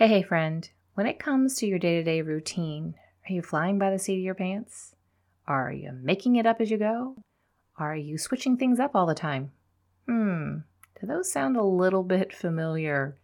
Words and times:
Hey, 0.00 0.08
hey, 0.08 0.22
friend. 0.22 0.66
When 0.94 1.06
it 1.06 1.18
comes 1.18 1.56
to 1.56 1.66
your 1.66 1.78
day 1.78 1.96
to 1.96 2.02
day 2.02 2.22
routine, 2.22 2.94
are 3.28 3.34
you 3.34 3.42
flying 3.42 3.78
by 3.78 3.90
the 3.90 3.98
seat 3.98 4.14
of 4.14 4.24
your 4.24 4.34
pants? 4.34 4.94
Are 5.46 5.70
you 5.70 5.92
making 5.92 6.36
it 6.36 6.46
up 6.46 6.58
as 6.58 6.70
you 6.70 6.78
go? 6.78 7.16
Are 7.76 7.94
you 7.94 8.16
switching 8.16 8.56
things 8.56 8.80
up 8.80 8.92
all 8.94 9.04
the 9.04 9.14
time? 9.14 9.52
Hmm, 10.08 10.60
do 10.98 11.06
those 11.06 11.30
sound 11.30 11.58
a 11.58 11.62
little 11.62 12.02
bit 12.02 12.32
familiar? 12.34 13.18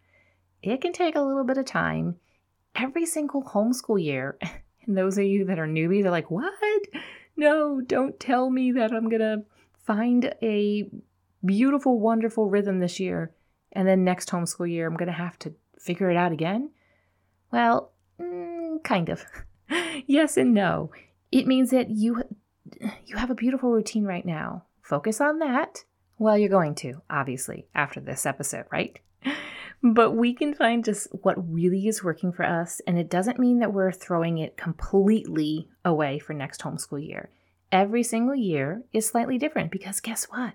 It 0.61 0.79
can 0.79 0.93
take 0.93 1.15
a 1.15 1.21
little 1.21 1.43
bit 1.43 1.57
of 1.57 1.65
time. 1.65 2.17
Every 2.75 3.07
single 3.07 3.41
homeschool 3.41 3.99
year, 3.99 4.37
and 4.85 4.95
those 4.95 5.17
of 5.17 5.23
you 5.23 5.45
that 5.45 5.57
are 5.57 5.65
newbies 5.65 6.05
are 6.05 6.11
like, 6.11 6.29
what? 6.29 6.53
No, 7.35 7.81
don't 7.81 8.19
tell 8.19 8.51
me 8.51 8.71
that 8.73 8.91
I'm 8.91 9.09
going 9.09 9.21
to 9.21 9.45
find 9.83 10.31
a 10.43 10.87
beautiful, 11.43 11.99
wonderful 11.99 12.51
rhythm 12.51 12.77
this 12.77 12.99
year, 12.99 13.33
and 13.71 13.87
then 13.87 14.03
next 14.03 14.29
homeschool 14.29 14.69
year, 14.69 14.85
I'm 14.85 14.95
going 14.95 15.07
to 15.07 15.11
have 15.13 15.39
to 15.39 15.55
figure 15.79 16.09
it 16.09 16.17
out 16.17 16.31
again? 16.31 16.71
Well, 17.51 17.91
mm, 18.19 18.83
kind 18.83 19.09
of. 19.09 19.23
yes 20.07 20.37
and 20.37 20.53
no. 20.53 20.91
It 21.31 21.47
means 21.47 21.71
that 21.71 21.89
you 21.89 22.23
you 23.05 23.15
have 23.15 23.29
a 23.29 23.35
beautiful 23.35 23.71
routine 23.71 24.05
right 24.05 24.25
now. 24.25 24.63
Focus 24.81 25.21
on 25.21 25.39
that. 25.39 25.83
Well, 26.19 26.37
you're 26.37 26.49
going 26.49 26.75
to, 26.75 27.01
obviously, 27.09 27.67
after 27.75 27.99
this 27.99 28.25
episode, 28.25 28.65
right? 28.71 28.99
But 29.83 30.11
we 30.11 30.33
can 30.33 30.55
find 30.55 30.83
just 30.83 31.07
what 31.21 31.53
really 31.53 31.87
is 31.87 32.03
working 32.03 32.31
for 32.31 32.43
us, 32.43 32.81
and 32.87 32.97
it 32.97 33.11
doesn't 33.11 33.37
mean 33.37 33.59
that 33.59 33.73
we're 33.73 33.91
throwing 33.91 34.39
it 34.39 34.57
completely 34.57 35.69
away 35.85 36.17
for 36.17 36.33
next 36.33 36.61
homeschool 36.61 37.05
year. 37.05 37.29
Every 37.71 38.01
single 38.01 38.35
year 38.35 38.81
is 38.91 39.05
slightly 39.05 39.37
different 39.37 39.71
because 39.71 39.99
guess 39.99 40.25
what? 40.25 40.53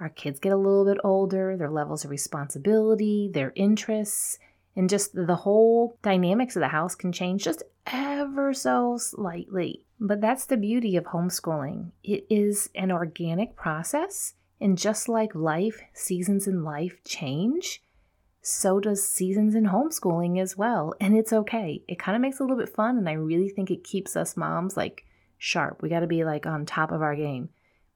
Our 0.00 0.08
kids 0.08 0.40
get 0.40 0.52
a 0.52 0.56
little 0.56 0.84
bit 0.84 0.98
older, 1.04 1.56
their 1.56 1.70
levels 1.70 2.04
of 2.04 2.10
responsibility, 2.10 3.30
their 3.32 3.52
interests, 3.54 4.38
and 4.76 4.90
just 4.90 5.14
the 5.14 5.34
whole 5.34 5.98
dynamics 6.02 6.54
of 6.54 6.60
the 6.60 6.68
house 6.68 6.94
can 6.94 7.10
change 7.10 7.44
just 7.44 7.62
ever 7.86 8.52
so 8.52 8.98
slightly. 8.98 9.82
But 9.98 10.20
that's 10.20 10.44
the 10.44 10.58
beauty 10.58 10.96
of 10.96 11.04
homeschooling. 11.04 11.92
It 12.04 12.26
is 12.28 12.68
an 12.74 12.92
organic 12.92 13.56
process, 13.56 14.34
and 14.60 14.76
just 14.76 15.08
like 15.08 15.34
life, 15.34 15.80
seasons 15.94 16.46
in 16.46 16.62
life 16.62 17.02
change, 17.04 17.82
so 18.42 18.78
does 18.78 19.08
seasons 19.08 19.54
in 19.54 19.64
homeschooling 19.64 20.40
as 20.40 20.56
well. 20.56 20.94
And 21.00 21.16
it's 21.16 21.32
okay. 21.32 21.82
It 21.88 21.98
kind 21.98 22.14
of 22.14 22.22
makes 22.22 22.38
it 22.38 22.42
a 22.42 22.44
little 22.44 22.58
bit 22.58 22.74
fun, 22.74 22.98
and 22.98 23.08
I 23.08 23.14
really 23.14 23.48
think 23.48 23.70
it 23.70 23.82
keeps 23.82 24.14
us 24.14 24.36
moms 24.36 24.76
like 24.76 25.04
sharp. 25.38 25.82
We 25.82 25.88
got 25.88 26.00
to 26.00 26.06
be 26.06 26.24
like 26.24 26.46
on 26.46 26.66
top 26.66 26.92
of 26.92 27.02
our 27.02 27.16
game. 27.16 27.48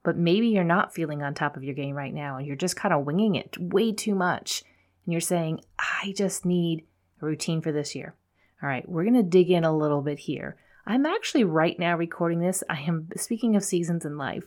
But 0.03 0.17
maybe 0.17 0.49
you're 0.49 0.65
not 0.65 0.95
feeling 0.95 1.23
on 1.23 1.35
top 1.35 1.59
of 1.59 1.63
your 1.63 1.75
game 1.75 1.95
right 1.95 2.15
now, 2.15 2.39
and 2.39 2.47
you're 2.47 2.57
just 2.57 2.77
kind 2.77 2.95
of 2.95 3.05
winging 3.05 3.35
it 3.35 3.59
way 3.59 3.93
too 3.93 4.15
much 4.15 4.65
and 5.11 5.13
you're 5.13 5.21
saying, 5.21 5.61
I 5.77 6.15
just 6.17 6.47
need 6.47 6.85
a 7.21 7.27
routine 7.27 7.61
for 7.61 7.73
this 7.73 7.97
year. 7.97 8.15
All 8.63 8.69
right, 8.69 8.89
we're 8.89 9.03
going 9.03 9.17
to 9.17 9.25
dig 9.25 9.51
in 9.51 9.65
a 9.65 9.77
little 9.77 10.03
bit 10.03 10.21
here. 10.21 10.57
I'm 10.87 11.05
actually 11.05 11.43
right 11.43 11.77
now 11.81 11.97
recording 11.97 12.39
this. 12.39 12.63
I 12.71 12.83
am, 12.83 13.09
speaking 13.17 13.57
of 13.57 13.65
seasons 13.65 14.05
in 14.05 14.17
life, 14.17 14.45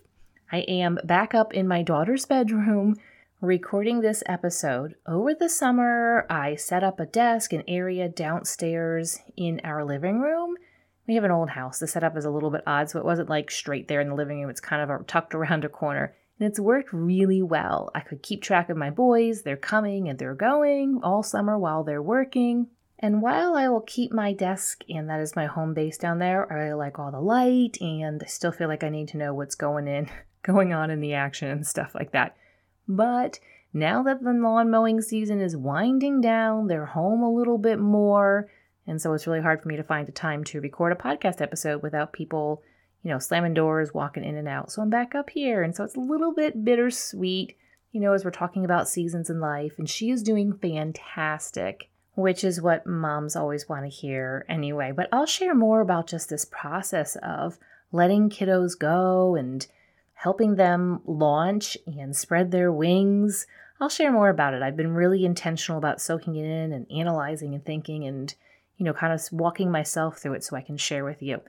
I 0.54 0.60
am 0.60 1.00
back 1.04 1.36
up 1.36 1.54
in 1.54 1.68
my 1.68 1.84
daughter's 1.84 2.26
bedroom 2.28 2.96
recording 3.42 4.00
this 4.00 4.24
episode. 4.26 4.96
Over 5.06 5.34
the 5.34 5.50
summer, 5.50 6.26
I 6.30 6.56
set 6.56 6.82
up 6.82 6.98
a 6.98 7.06
desk, 7.06 7.52
an 7.52 7.64
area 7.68 8.08
downstairs 8.08 9.20
in 9.36 9.60
our 9.66 9.84
living 9.84 10.22
room. 10.22 10.56
We 11.08 11.16
have 11.16 11.26
an 11.26 11.32
old 11.32 11.50
house. 11.50 11.80
The 11.80 11.88
setup 11.88 12.16
is 12.16 12.24
a 12.24 12.32
little 12.32 12.52
bit 12.52 12.64
odd, 12.66 12.90
so 12.90 13.00
it 13.00 13.06
wasn't 13.06 13.28
like 13.28 13.52
straight 13.52 13.90
there 13.90 14.00
in 14.00 14.08
the 14.08 14.16
living 14.16 14.40
room. 14.40 14.50
It's 14.50 14.62
kind 14.62 14.90
of 14.90 15.08
tucked 15.08 15.36
around 15.36 15.66
a 15.66 15.70
corner. 15.70 16.16
And 16.40 16.48
it's 16.48 16.60
worked 16.60 16.92
really 16.92 17.42
well. 17.42 17.92
I 17.94 18.00
could 18.00 18.24
keep 18.24 18.42
track 18.42 18.70
of 18.70 18.78
my 18.78 18.90
boys, 18.90 19.44
they're 19.44 19.58
coming 19.58 20.10
and 20.10 20.18
they're 20.18 20.34
going 20.34 21.00
all 21.04 21.24
summer 21.24 21.58
while 21.58 21.84
they're 21.84 22.02
working. 22.02 22.68
And 23.00 23.22
while 23.22 23.56
I 23.56 23.68
will 23.68 23.82
keep 23.82 24.14
my 24.14 24.32
desk, 24.32 24.84
and 24.88 25.10
that 25.10 25.20
is 25.20 25.36
my 25.36 25.46
home 25.46 25.74
base 25.74 25.98
down 25.98 26.20
there, 26.20 26.52
I 26.52 26.74
like 26.74 27.00
all 27.00 27.12
the 27.12 27.20
light 27.20 27.78
and 27.82 28.22
I 28.24 28.28
still 28.28 28.54
feel 28.54 28.70
like 28.70 28.84
I 28.84 28.90
need 28.90 29.10
to 29.10 29.18
know 29.18 29.34
what's 29.34 29.56
going 29.56 29.88
in, 29.88 30.10
going 30.44 30.74
on 30.74 30.90
in 30.90 31.02
the 31.02 31.14
action 31.14 31.50
and 31.50 31.68
stuff 31.68 31.94
like 31.94 32.14
that. 32.14 32.36
But 32.88 33.40
now 33.74 34.04
that 34.04 34.24
the 34.24 34.32
lawn 34.32 34.72
mowing 34.72 35.02
season 35.02 35.42
is 35.42 35.58
winding 35.58 36.22
down, 36.22 36.68
they're 36.68 36.86
home 36.86 37.24
a 37.24 37.34
little 37.34 37.58
bit 37.58 37.80
more. 37.80 38.50
And 38.86 39.02
so 39.02 39.14
it's 39.14 39.28
really 39.28 39.42
hard 39.42 39.62
for 39.62 39.68
me 39.68 39.76
to 39.78 39.84
find 39.84 40.08
a 40.08 40.12
time 40.12 40.44
to 40.46 40.62
record 40.62 40.92
a 40.92 40.96
podcast 40.96 41.42
episode 41.42 41.82
without 41.82 42.14
people 42.14 42.62
you 43.04 43.12
know, 43.12 43.20
slamming 43.20 43.54
doors, 43.54 43.94
walking 43.94 44.24
in 44.24 44.38
and 44.38 44.48
out. 44.48 44.72
So 44.72 44.82
I'm 44.82 44.90
back 44.90 45.14
up 45.14 45.30
here. 45.30 45.62
And 45.62 45.76
so 45.76 45.84
it's 45.84 45.98
a 45.98 46.00
little 46.00 46.34
bit 46.34 46.64
bittersweet, 46.64 47.58
you 47.92 48.00
know, 48.00 48.14
as 48.14 48.24
we're 48.24 48.32
talking 48.32 48.64
about 48.64 48.88
seasons 48.88 49.30
in 49.30 49.40
life. 49.40 49.74
And 49.78 49.90
she 49.90 50.10
is 50.10 50.24
doing 50.24 50.54
fantastic, 50.54 51.90
which 52.16 52.44
is 52.44 52.62
what 52.62 52.88
moms 52.88 53.36
always 53.36 53.68
want 53.68 53.84
to 53.84 53.90
hear 53.90 54.46
anyway. 54.48 54.94
But 54.96 55.10
I'll 55.12 55.26
share 55.26 55.54
more 55.54 55.82
about 55.82 56.08
just 56.08 56.30
this 56.30 56.46
process 56.46 57.18
of 57.18 57.58
letting 57.92 58.30
kiddos 58.30 58.80
go 58.80 59.36
and 59.36 59.68
helping 60.14 60.56
them 60.56 61.02
launch 61.06 61.78
and 61.86 62.16
spread 62.16 62.52
their 62.52 62.72
wings. 62.72 63.46
I'll 63.82 63.90
share 63.90 64.14
more 64.14 64.30
about 64.30 64.54
it. 64.54 64.62
I've 64.62 64.78
been 64.78 64.94
really 64.94 65.26
intentional 65.26 65.78
about 65.78 66.02
soaking 66.02 66.38
it 66.38 66.46
in 66.46 66.72
and 66.72 66.90
analyzing 66.90 67.54
and 67.54 67.66
thinking 67.66 68.06
and, 68.06 68.34
you 68.78 68.86
know, 68.86 68.94
kind 68.94 69.12
of 69.12 69.22
walking 69.34 69.70
myself 69.70 70.20
through 70.20 70.36
it 70.36 70.44
so 70.46 70.56
I 70.56 70.62
can 70.62 70.78
share 70.78 71.04
with 71.04 71.22
you. 71.22 71.42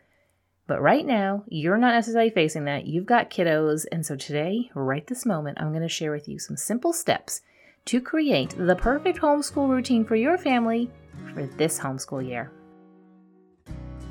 But 0.67 0.81
right 0.81 1.05
now, 1.05 1.45
you're 1.47 1.77
not 1.77 1.93
necessarily 1.93 2.31
facing 2.31 2.65
that. 2.65 2.87
You've 2.87 3.05
got 3.05 3.29
kiddos. 3.29 3.85
And 3.93 4.07
so 4.07 4.17
today, 4.17 4.71
right 4.75 5.07
this 5.07 5.27
moment, 5.27 5.59
I'm 5.61 5.73
going 5.73 5.83
to 5.83 5.91
share 5.91 6.11
with 6.11 6.27
you 6.27 6.39
some 6.39 6.57
simple 6.57 6.95
steps 6.95 7.43
to 7.85 8.01
create 8.01 8.55
the 8.57 8.75
perfect 8.75 9.19
homeschool 9.19 9.69
routine 9.69 10.07
for 10.07 10.17
your 10.17 10.39
family 10.39 10.91
for 11.35 11.45
this 11.45 11.79
homeschool 11.79 12.27
year. 12.27 12.51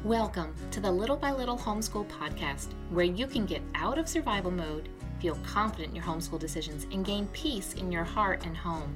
Welcome 0.03 0.53
to 0.69 0.79
the 0.79 0.91
Little 0.91 1.17
by 1.17 1.31
Little 1.31 1.57
Homeschool 1.57 2.07
Podcast, 2.07 2.67
where 2.91 3.03
you 3.03 3.25
can 3.25 3.47
get 3.47 3.63
out 3.73 3.97
of 3.97 4.07
survival 4.07 4.51
mode, 4.51 4.89
feel 5.19 5.39
confident 5.43 5.89
in 5.89 5.95
your 5.95 6.05
homeschool 6.05 6.37
decisions, 6.37 6.85
and 6.91 7.03
gain 7.03 7.25
peace 7.33 7.73
in 7.73 7.91
your 7.91 8.03
heart 8.03 8.45
and 8.45 8.55
home. 8.55 8.95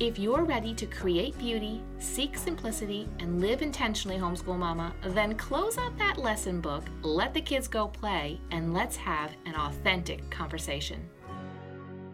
If 0.00 0.16
you're 0.16 0.44
ready 0.44 0.74
to 0.74 0.86
create 0.86 1.36
beauty, 1.40 1.82
seek 1.98 2.38
simplicity, 2.38 3.08
and 3.18 3.40
live 3.40 3.62
intentionally, 3.62 4.16
homeschool 4.16 4.56
mama, 4.56 4.94
then 5.02 5.34
close 5.34 5.76
out 5.76 5.98
that 5.98 6.18
lesson 6.18 6.60
book, 6.60 6.84
let 7.02 7.34
the 7.34 7.40
kids 7.40 7.66
go 7.66 7.88
play, 7.88 8.40
and 8.52 8.72
let's 8.72 8.94
have 8.94 9.32
an 9.44 9.56
authentic 9.56 10.30
conversation. 10.30 11.08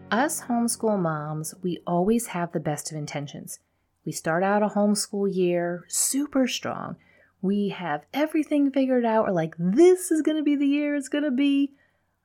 Us 0.09 0.41
homeschool 0.41 0.99
moms, 0.99 1.53
we 1.61 1.77
always 1.85 2.25
have 2.27 2.51
the 2.53 2.59
best 2.59 2.91
of 2.91 2.97
intentions. 2.97 3.59
We 4.03 4.11
start 4.11 4.41
out 4.41 4.63
a 4.63 4.69
homeschool 4.69 5.31
year 5.31 5.83
super 5.87 6.47
strong. 6.47 6.95
We 7.43 7.69
have 7.69 8.05
everything 8.15 8.71
figured 8.71 9.05
out. 9.05 9.25
We're 9.25 9.31
like, 9.31 9.53
this 9.59 10.09
is 10.09 10.23
going 10.23 10.37
to 10.37 10.43
be 10.43 10.55
the 10.55 10.65
year 10.65 10.95
it's 10.95 11.09
going 11.09 11.23
to 11.23 11.29
be 11.29 11.73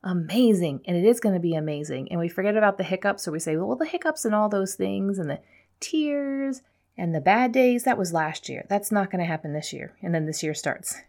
amazing 0.02 0.80
and 0.86 0.96
it 0.96 1.04
is 1.04 1.20
going 1.20 1.34
to 1.34 1.40
be 1.40 1.54
amazing 1.54 2.10
and 2.10 2.18
we 2.18 2.28
forget 2.28 2.56
about 2.56 2.78
the 2.78 2.84
hiccups 2.84 3.28
or 3.28 3.32
we 3.32 3.38
say 3.38 3.56
well 3.56 3.76
the 3.76 3.84
hiccups 3.84 4.24
and 4.24 4.34
all 4.34 4.48
those 4.48 4.74
things 4.74 5.18
and 5.18 5.28
the 5.28 5.38
tears 5.78 6.62
and 7.00 7.14
the 7.14 7.20
bad 7.20 7.50
days 7.50 7.84
that 7.84 7.98
was 7.98 8.12
last 8.12 8.48
year. 8.48 8.66
That's 8.68 8.92
not 8.92 9.10
going 9.10 9.20
to 9.20 9.26
happen 9.26 9.52
this 9.52 9.72
year 9.72 9.94
and 10.02 10.14
then 10.14 10.26
this 10.26 10.42
year 10.42 10.54
starts. 10.54 10.96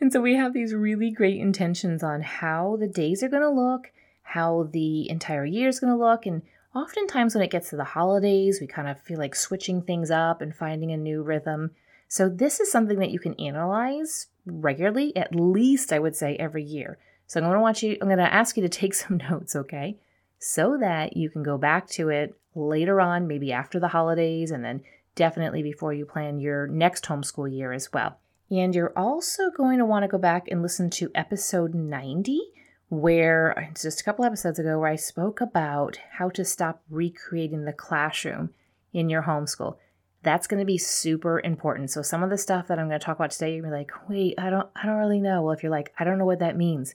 And 0.00 0.12
so 0.12 0.20
we 0.20 0.36
have 0.36 0.52
these 0.52 0.72
really 0.72 1.10
great 1.10 1.40
intentions 1.40 2.04
on 2.04 2.20
how 2.20 2.76
the 2.78 2.86
days 2.86 3.24
are 3.24 3.28
going 3.28 3.42
to 3.42 3.50
look 3.50 3.90
how 4.22 4.68
the 4.70 5.10
entire 5.10 5.44
year 5.44 5.68
is 5.68 5.80
going 5.80 5.92
to 5.92 5.98
look 5.98 6.24
and 6.24 6.42
oftentimes 6.72 7.34
when 7.34 7.42
it 7.42 7.50
gets 7.50 7.70
to 7.70 7.76
the 7.76 7.82
holidays 7.82 8.60
we 8.60 8.68
kind 8.68 8.86
of 8.86 9.00
feel 9.00 9.18
like 9.18 9.34
switching 9.34 9.82
things 9.82 10.08
up 10.08 10.40
and 10.40 10.54
finding 10.54 10.92
a 10.92 10.96
new 10.96 11.20
rhythm. 11.20 11.72
So 12.06 12.28
this 12.28 12.60
is 12.60 12.70
something 12.70 13.00
that 13.00 13.10
you 13.10 13.18
can 13.18 13.34
analyze 13.40 14.28
regularly 14.44 15.16
at 15.16 15.34
least 15.34 15.92
i 15.92 15.98
would 15.98 16.14
say 16.14 16.36
every 16.36 16.62
year 16.62 16.96
so 17.26 17.40
I'm 17.40 17.44
going 17.44 17.56
to 17.56 17.60
want 17.60 17.82
you 17.82 17.96
I'm 18.00 18.08
going 18.08 18.18
to 18.18 18.32
ask 18.32 18.56
you 18.56 18.62
to 18.62 18.68
take 18.68 18.94
some 19.02 19.18
notes, 19.18 19.56
okay? 19.56 19.98
So 20.38 20.76
that 20.78 21.16
you 21.16 21.30
can 21.30 21.42
go 21.42 21.58
back 21.58 21.88
to 21.90 22.08
it 22.08 22.34
later 22.54 23.00
on, 23.00 23.26
maybe 23.26 23.52
after 23.52 23.78
the 23.78 23.88
holidays 23.88 24.50
and 24.50 24.64
then 24.64 24.82
definitely 25.14 25.62
before 25.62 25.92
you 25.92 26.04
plan 26.04 26.38
your 26.40 26.66
next 26.66 27.04
homeschool 27.06 27.54
year 27.54 27.72
as 27.72 27.92
well. 27.92 28.18
And 28.50 28.74
you're 28.74 28.92
also 28.96 29.50
going 29.50 29.78
to 29.78 29.84
want 29.84 30.04
to 30.04 30.08
go 30.08 30.18
back 30.18 30.46
and 30.48 30.62
listen 30.62 30.88
to 30.90 31.10
episode 31.14 31.74
90 31.74 32.40
where 32.88 33.72
just 33.80 34.00
a 34.00 34.04
couple 34.04 34.24
episodes 34.24 34.58
ago 34.58 34.78
where 34.78 34.90
I 34.90 34.96
spoke 34.96 35.40
about 35.40 35.98
how 36.18 36.28
to 36.30 36.44
stop 36.44 36.82
recreating 36.88 37.64
the 37.64 37.72
classroom 37.72 38.50
in 38.92 39.08
your 39.10 39.22
homeschool. 39.22 39.76
That's 40.22 40.46
going 40.46 40.60
to 40.60 40.66
be 40.66 40.78
super 40.78 41.40
important. 41.40 41.90
So 41.90 42.02
some 42.02 42.22
of 42.22 42.30
the 42.30 42.38
stuff 42.38 42.68
that 42.68 42.78
I'm 42.78 42.88
going 42.88 42.98
to 42.98 43.04
talk 43.04 43.16
about 43.16 43.32
today, 43.32 43.56
you're 43.56 43.70
like, 43.70 43.90
wait, 44.08 44.34
I 44.38 44.50
don't 44.50 44.68
I 44.76 44.86
don't 44.86 44.98
really 44.98 45.20
know. 45.20 45.42
Well, 45.42 45.52
if 45.52 45.62
you're 45.62 45.70
like, 45.70 45.92
I 45.98 46.04
don't 46.04 46.18
know 46.18 46.24
what 46.24 46.38
that 46.38 46.56
means, 46.56 46.94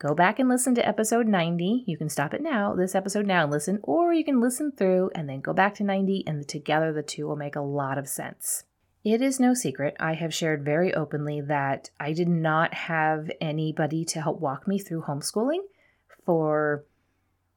go 0.00 0.14
back 0.14 0.38
and 0.38 0.48
listen 0.48 0.74
to 0.74 0.88
episode 0.88 1.28
90. 1.28 1.84
You 1.86 1.96
can 1.96 2.08
stop 2.08 2.32
it 2.32 2.40
now, 2.40 2.74
this 2.74 2.94
episode 2.94 3.26
now, 3.26 3.42
and 3.42 3.52
listen, 3.52 3.78
or 3.82 4.14
you 4.14 4.24
can 4.24 4.40
listen 4.40 4.72
through 4.72 5.10
and 5.14 5.28
then 5.28 5.40
go 5.40 5.52
back 5.52 5.74
to 5.74 5.84
90, 5.84 6.24
and 6.26 6.48
together 6.48 6.92
the 6.92 7.02
two 7.02 7.28
will 7.28 7.36
make 7.36 7.54
a 7.54 7.60
lot 7.60 7.98
of 7.98 8.08
sense. 8.08 8.64
It 9.04 9.20
is 9.20 9.38
no 9.38 9.54
secret, 9.54 9.94
I 10.00 10.14
have 10.14 10.34
shared 10.34 10.64
very 10.64 10.92
openly 10.94 11.40
that 11.42 11.90
I 12.00 12.12
did 12.12 12.28
not 12.28 12.74
have 12.74 13.30
anybody 13.40 14.04
to 14.06 14.22
help 14.22 14.40
walk 14.40 14.66
me 14.66 14.78
through 14.78 15.02
homeschooling 15.02 15.60
for, 16.24 16.84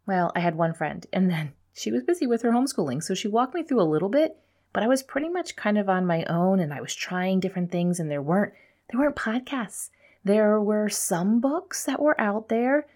well, 0.05 0.31
I 0.35 0.41
had 0.41 0.55
one 0.55 0.73
friend, 0.73 1.07
and 1.13 1.29
then 1.29 1.53
she 1.73 1.91
was 1.91 2.03
busy 2.03 2.27
with 2.27 2.41
her 2.41 2.51
homeschooling, 2.51 3.01
so 3.01 3.13
she 3.13 3.29
walked 3.29 3.55
me 3.55 3.63
through 3.63 3.81
a 3.81 3.83
little 3.83 4.09
bit, 4.09 4.37
but 4.73 4.83
I 4.83 4.87
was 4.87 5.01
pretty 5.01 5.29
much 5.29 5.55
kind 5.55 5.77
of 5.77 5.87
on 5.87 6.05
my 6.05 6.25
own 6.25 6.59
and 6.59 6.73
I 6.73 6.81
was 6.81 6.95
trying 6.95 7.39
different 7.39 7.71
things 7.71 7.99
and 7.99 8.09
there 8.09 8.23
weren't 8.23 8.53
there 8.89 8.99
weren't 8.99 9.15
podcasts. 9.15 9.91
There 10.23 10.59
were 10.61 10.89
some 10.89 11.39
books 11.39 11.83
that 11.85 12.01
were 12.01 12.19
out 12.19 12.49
there. 12.49 12.87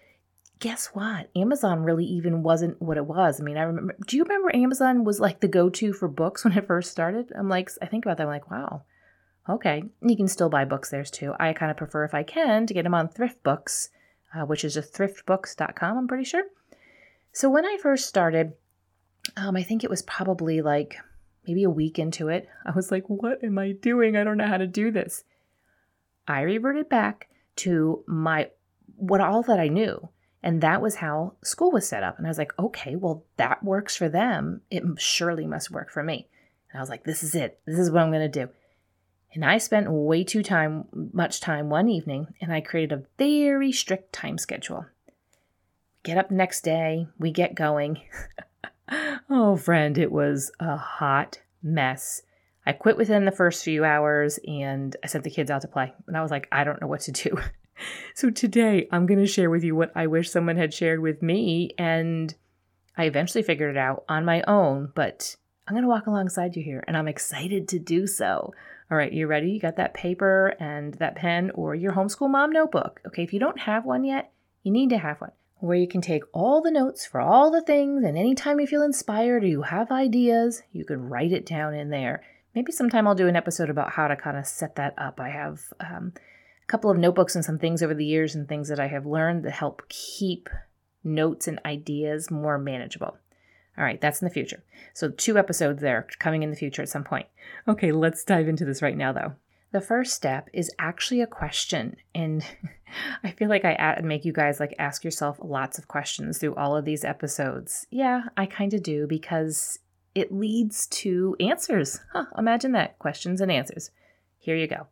Guess 0.60 0.88
what? 0.88 1.30
Amazon 1.36 1.84
really 1.84 2.06
even 2.06 2.42
wasn't 2.42 2.82
what 2.82 2.98
it 2.98 3.06
was. 3.06 3.40
I 3.40 3.44
mean, 3.44 3.58
I 3.58 3.64
remember 3.64 3.96
do 4.08 4.18
you 4.18 4.24
remember 4.24 4.56
Amazon 4.56 5.04
was 5.04 5.20
like 5.20 5.40
the 5.40 5.48
go-to 5.48 5.94
for 5.94 6.08
books 6.08 6.44
when 6.46 6.58
it 6.58 6.68
first 6.68 6.92
started? 6.92 7.32
I'm 7.38 7.50
like 7.50 7.70
I 7.82 7.86
think 7.86 8.06
about 8.06 8.18
that 8.18 8.24
I'm 8.24 8.30
like, 8.30 8.50
wow. 8.50 8.84
Okay. 9.50 9.84
You 10.02 10.18
can 10.18 10.28
still 10.28 10.50
buy 10.50 10.66
books 10.66 10.90
there 10.90 11.04
too. 11.04 11.34
I 11.40 11.54
kind 11.54 11.72
of 11.72 11.78
prefer 11.78 12.04
if 12.04 12.14
I 12.14 12.24
can 12.24 12.66
to 12.68 12.74
get 12.74 12.84
them 12.84 12.96
on 12.96 13.08
Thrift 13.08 13.44
Books, 13.44 13.90
uh, 14.34 14.46
which 14.46 14.66
is 14.66 14.74
just 14.74 14.94
thriftbooks.com, 14.94 15.98
I'm 15.98 16.08
pretty 16.08 16.26
sure. 16.26 16.44
So 17.32 17.50
when 17.50 17.66
I 17.66 17.78
first 17.82 18.08
started, 18.08 18.54
um, 19.36 19.56
I 19.56 19.64
think 19.64 19.84
it 19.84 19.90
was 19.90 20.02
probably 20.02 20.62
like 20.62 20.98
maybe 21.48 21.64
a 21.64 21.70
week 21.70 22.00
into 22.00 22.28
it. 22.28 22.48
I 22.66 22.72
was 22.72 22.92
like, 22.92 23.04
what 23.08 23.44
am 23.44 23.58
I 23.58 23.72
doing? 23.72 24.18
I 24.18 24.24
don't 24.24 24.38
know 24.38 24.48
how 24.48 24.58
to 24.58 24.68
do 24.68 24.92
this. 24.92 25.24
I 26.28 26.42
reverted 26.42 26.90
back 26.90 27.30
to 27.58 28.04
my 28.08 28.50
what 28.96 29.22
all 29.22 29.44
that 29.44 29.60
I 29.60 29.68
knew. 29.68 30.10
And 30.44 30.62
that 30.62 30.82
was 30.82 30.96
how 30.96 31.34
school 31.44 31.72
was 31.72 31.88
set 31.88 32.04
up. 32.04 32.18
And 32.18 32.28
I 32.28 32.30
was 32.30 32.38
like, 32.38 32.58
okay, 32.60 32.96
well, 32.96 33.24
that 33.38 33.64
works 33.64 33.96
for 33.96 34.08
them. 34.08 34.62
It 34.70 34.84
surely 34.98 35.46
must 35.46 35.72
work 35.72 35.92
for 35.92 36.04
me. 36.04 36.28
And 36.72 36.80
I 36.80 36.82
was 36.82 36.90
like, 36.90 37.04
this 37.04 37.24
is 37.24 37.36
it. 37.36 37.60
This 37.66 37.80
is 37.80 37.92
what 37.92 38.04
I'm 38.04 38.12
going 38.12 38.30
to 38.32 38.46
do. 38.46 38.50
And 39.34 39.44
I 39.44 39.58
spent 39.58 39.92
way 39.92 40.24
too 40.24 40.44
time, 40.44 40.86
much 41.14 41.42
time 41.42 41.70
one 41.70 41.90
evening, 41.90 42.34
and 42.42 42.52
I 42.52 42.62
created 42.62 42.92
a 42.98 43.04
very 43.18 43.72
strict 43.72 44.14
time 44.14 44.38
schedule. 44.38 44.86
Get 46.04 46.18
up 46.18 46.32
next 46.32 46.62
day, 46.62 47.08
we 47.20 47.32
get 47.32 47.54
going. 47.54 48.02
oh, 49.30 49.58
friend, 49.58 49.98
it 49.98 50.12
was 50.12 50.52
a 50.60 50.78
hot 50.78 51.42
mess. 51.62 52.22
I 52.68 52.74
quit 52.74 52.98
within 52.98 53.24
the 53.24 53.32
first 53.32 53.64
few 53.64 53.86
hours 53.86 54.42
and 54.46 54.94
I 55.02 55.08
sent 55.08 55.24
the 55.24 55.30
kids 55.30 55.50
out 55.50 55.62
to 55.62 55.70
play. 55.70 55.94
And 56.06 56.18
I 56.18 56.22
was 56.22 56.32
like, 56.32 56.50
I 56.52 56.66
don't 56.66 56.82
know 56.82 56.88
what 56.88 57.00
to 57.02 57.14
do. 57.14 57.38
so 58.14 58.30
today 58.30 58.90
I'm 58.92 59.06
going 59.06 59.22
to 59.22 59.26
share 59.26 59.50
with 59.50 59.64
you 59.64 59.74
what 59.74 59.94
I 59.96 60.08
wish 60.08 60.30
someone 60.30 60.58
had 60.58 60.74
shared 60.74 61.00
with 61.00 61.22
me. 61.22 61.72
And 61.78 62.36
I 62.98 63.06
eventually 63.06 63.42
figured 63.42 63.78
it 63.78 63.80
out 63.80 64.04
on 64.10 64.26
my 64.26 64.44
own, 64.50 64.92
but 64.96 65.38
I'm 65.66 65.76
going 65.76 65.84
to 65.84 65.90
walk 65.90 66.08
alongside 66.08 66.58
you 66.58 66.64
here 66.64 66.84
and 66.90 66.98
I'm 66.98 67.08
excited 67.08 67.70
to 67.70 67.80
do 67.80 68.06
so. 68.06 68.54
All 68.92 68.98
right, 68.98 69.14
you 69.14 69.28
ready? 69.28 69.50
You 69.52 69.62
got 69.62 69.78
that 69.78 69.94
paper 69.94 70.54
and 70.60 70.94
that 70.96 71.16
pen 71.16 71.52
or 71.52 71.74
your 71.74 71.94
homeschool 71.94 72.30
mom 72.30 72.52
notebook. 72.52 73.00
Okay, 73.08 73.24
if 73.24 73.32
you 73.32 73.40
don't 73.40 73.62
have 73.62 73.86
one 73.86 74.04
yet, 74.04 74.34
you 74.64 74.74
need 74.74 74.90
to 74.90 74.98
have 74.98 75.22
one 75.22 75.32
where 75.60 75.78
you 75.78 75.88
can 75.88 76.02
take 76.02 76.24
all 76.34 76.62
the 76.62 76.70
notes 76.70 77.06
for 77.06 77.20
all 77.20 77.50
the 77.50 77.64
things, 77.64 78.04
and 78.04 78.16
anytime 78.16 78.60
you 78.60 78.68
feel 78.68 78.84
inspired 78.84 79.44
or 79.44 79.48
you 79.48 79.64
have 79.64 79.90
ideas, 79.90 80.62
you 80.72 80.86
can 80.86 81.10
write 81.10 81.32
it 81.32 81.48
down 81.48 81.74
in 81.74 81.90
there. 81.90 82.22
Maybe 82.58 82.72
sometime 82.72 83.08
I'll 83.08 83.14
do 83.14 83.28
an 83.28 83.36
episode 83.36 83.70
about 83.70 83.92
how 83.92 84.08
to 84.08 84.16
kind 84.16 84.36
of 84.36 84.48
set 84.48 84.78
that 84.78 84.96
up. 84.98 85.20
I 85.20 85.30
have 85.30 85.62
um, 85.80 86.14
a 86.16 86.66
couple 86.66 86.90
of 86.90 86.98
notebooks 86.98 87.36
and 87.36 87.46
some 87.46 87.60
things 87.60 87.84
over 87.84 87.94
the 87.94 88.04
years 88.04 88.34
and 88.34 88.50
things 88.50 88.68
that 88.70 88.80
I 88.80 88.88
have 88.88 89.06
learned 89.06 89.44
that 89.44 89.52
help 89.52 89.88
keep 89.90 90.50
notes 91.04 91.48
and 91.48 91.60
ideas 91.68 92.32
more 92.32 92.58
manageable. 92.58 93.16
All 93.78 93.84
right, 93.84 94.02
that's 94.02 94.24
in 94.24 94.28
the 94.28 94.34
future. 94.34 94.64
So, 94.96 95.12
two 95.12 95.38
episodes 95.38 95.84
there 95.84 96.08
coming 96.18 96.42
in 96.42 96.50
the 96.50 96.56
future 96.56 96.82
at 96.82 96.90
some 96.90 97.04
point. 97.04 97.28
Okay, 97.68 97.92
let's 97.92 98.24
dive 98.24 98.48
into 98.48 98.66
this 98.66 98.82
right 98.82 98.98
now, 98.98 99.14
though. 99.14 99.36
The 99.72 99.80
first 99.80 100.16
step 100.16 100.50
is 100.52 100.72
actually 100.80 101.22
a 101.22 101.28
question. 101.28 101.98
And 102.16 102.44
I 103.24 103.34
feel 103.34 103.50
like 103.50 103.66
I 103.66 104.02
make 104.04 104.26
you 104.26 104.34
guys 104.34 104.60
like 104.60 104.74
ask 104.80 105.04
yourself 105.04 105.38
lots 105.44 105.78
of 105.78 105.88
questions 105.88 106.40
through 106.40 106.56
all 106.56 106.76
of 106.76 106.86
these 106.86 107.06
episodes. 107.06 107.86
Yeah, 107.92 108.24
I 108.36 108.48
kind 108.48 108.74
of 108.74 108.82
do 108.82 109.06
because 109.06 109.78
it 110.18 110.34
leads 110.34 110.88
to 110.88 111.36
answers. 111.40 112.00
Huh, 112.14 112.26
imagine 112.38 112.72
that 112.74 113.00
questions 113.00 113.42
and 113.42 113.52
answers. 113.52 113.92
Here 114.38 114.56
you 114.56 114.68
go. 114.68 114.88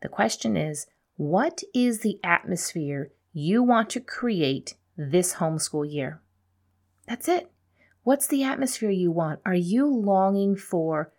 The 0.00 0.08
question 0.08 0.56
is 0.56 0.86
What 1.16 1.62
is 1.74 2.00
the 2.00 2.20
atmosphere 2.24 3.10
you 3.32 3.62
want 3.62 3.90
to 3.90 4.00
create 4.00 4.74
this 4.96 5.34
homeschool 5.34 5.90
year? 5.90 6.20
That's 7.06 7.28
it. 7.28 7.50
What's 8.04 8.26
the 8.26 8.42
atmosphere 8.42 8.90
you 8.90 9.10
want? 9.10 9.40
Are 9.44 9.54
you 9.54 9.86
longing 9.86 10.56
for 10.56 11.12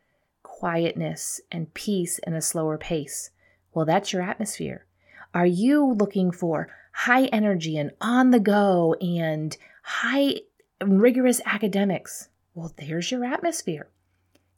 quietness 0.63 1.42
and 1.51 1.74
peace 1.74 2.19
and 2.19 2.36
a 2.36 2.42
slower 2.42 2.78
pace. 2.78 3.31
Well, 3.74 3.86
that's 3.86 4.13
your 4.13 4.22
atmosphere. 4.22 4.86
Are 5.34 5.46
you 5.46 5.94
looking 5.94 6.31
for 6.31 6.69
high 6.94 7.25
energy 7.25 7.78
and 7.78 7.92
on 8.00 8.30
the 8.30 8.39
go 8.39 8.94
and 9.01 9.57
high 9.81 10.36
rigorous 10.81 11.42
academics? 11.46 12.30
Well, 12.54 12.74
there's 12.78 13.12
your 13.12 13.26
atmosphere. 13.26 13.90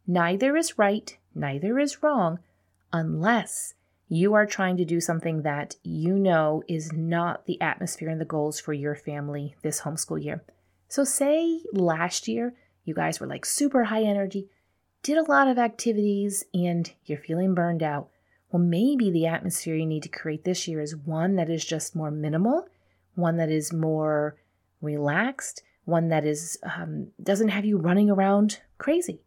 Neither 0.06 0.56
is 0.56 0.78
right, 0.78 1.18
neither 1.34 1.80
is 1.80 2.04
wrong, 2.04 2.40
unless 2.92 3.74
you 4.08 4.34
are 4.34 4.46
trying 4.46 4.78
to 4.78 4.86
do 4.86 5.00
something 5.00 5.42
that 5.42 5.76
you 5.84 6.20
know 6.20 6.64
is 6.68 6.94
not 6.94 7.46
the 7.46 7.60
atmosphere 7.62 8.10
and 8.10 8.22
the 8.22 8.26
goals 8.26 8.60
for 8.60 8.74
your 8.74 8.96
family 8.96 9.56
this 9.64 9.82
homeschool 9.82 10.24
year. 10.24 10.44
So, 10.88 11.04
say 11.04 11.62
last 11.74 12.28
year 12.28 12.54
you 12.84 12.94
guys 12.94 13.20
were 13.20 13.28
like 13.28 13.46
super 13.46 13.86
high 13.86 14.04
energy, 14.04 14.48
did 15.02 15.18
a 15.18 15.30
lot 15.30 15.48
of 15.48 15.58
activities 15.58 16.44
and 16.54 16.92
you're 17.06 17.18
feeling 17.18 17.56
burned 17.56 17.82
out, 17.82 18.10
well, 18.52 18.62
maybe 18.62 19.10
the 19.10 19.26
atmosphere 19.26 19.76
you 19.76 19.86
need 19.86 20.04
to 20.04 20.10
create 20.10 20.44
this 20.44 20.68
year 20.68 20.80
is 20.80 20.96
one 20.96 21.36
that 21.36 21.50
is 21.50 21.66
just 21.66 21.96
more 21.96 22.12
minimal, 22.12 22.68
one 23.16 23.38
that 23.38 23.50
is 23.50 23.74
more 23.74 24.38
relaxed, 24.82 25.64
one 25.86 26.10
that 26.10 26.26
is 26.26 26.58
um, 26.64 27.08
doesn't 27.22 27.50
have 27.50 27.66
you 27.66 27.78
running 27.78 28.10
around 28.10 28.60
crazy. 28.78 29.22